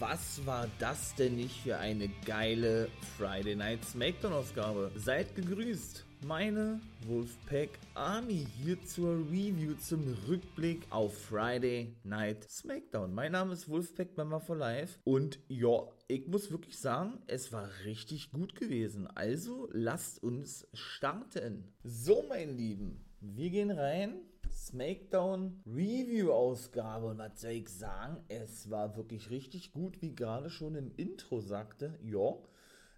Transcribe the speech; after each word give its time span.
Was 0.00 0.46
war 0.46 0.68
das 0.78 1.16
denn 1.16 1.34
nicht 1.34 1.60
für 1.62 1.76
eine 1.76 2.08
geile 2.24 2.88
Friday 3.16 3.56
Night 3.56 3.84
Smackdown 3.84 4.32
Ausgabe? 4.32 4.92
Seid 4.94 5.34
gegrüßt! 5.34 6.04
Meine 6.24 6.80
Wolfpack 7.08 7.70
Army 7.94 8.46
hier 8.62 8.80
zur 8.84 9.16
Review 9.28 9.74
zum 9.74 10.16
Rückblick 10.28 10.86
auf 10.90 11.16
Friday 11.16 11.96
Night 12.04 12.48
Smackdown. 12.48 13.12
Mein 13.12 13.32
Name 13.32 13.54
ist 13.54 13.68
Wolfpack 13.68 14.16
Member 14.16 14.38
for 14.38 14.56
Life 14.56 15.00
und 15.02 15.40
ja, 15.48 15.88
ich 16.06 16.28
muss 16.28 16.52
wirklich 16.52 16.78
sagen, 16.78 17.18
es 17.26 17.52
war 17.52 17.68
richtig 17.84 18.30
gut 18.30 18.54
gewesen. 18.54 19.08
Also 19.08 19.68
lasst 19.72 20.22
uns 20.22 20.68
starten. 20.74 21.72
So, 21.82 22.24
mein 22.28 22.56
Lieben, 22.56 23.04
wir 23.20 23.50
gehen 23.50 23.72
rein 23.72 24.20
Smackdown 24.68 25.62
Review 25.66 26.30
Ausgabe 26.30 27.06
und 27.06 27.16
was 27.16 27.40
soll 27.40 27.52
ich 27.52 27.70
sagen? 27.70 28.18
Es 28.28 28.68
war 28.68 28.98
wirklich 28.98 29.30
richtig 29.30 29.72
gut, 29.72 30.02
wie 30.02 30.14
gerade 30.14 30.50
schon 30.50 30.74
im 30.74 30.92
Intro 30.94 31.40
sagte. 31.40 31.98
Ja, 32.04 32.34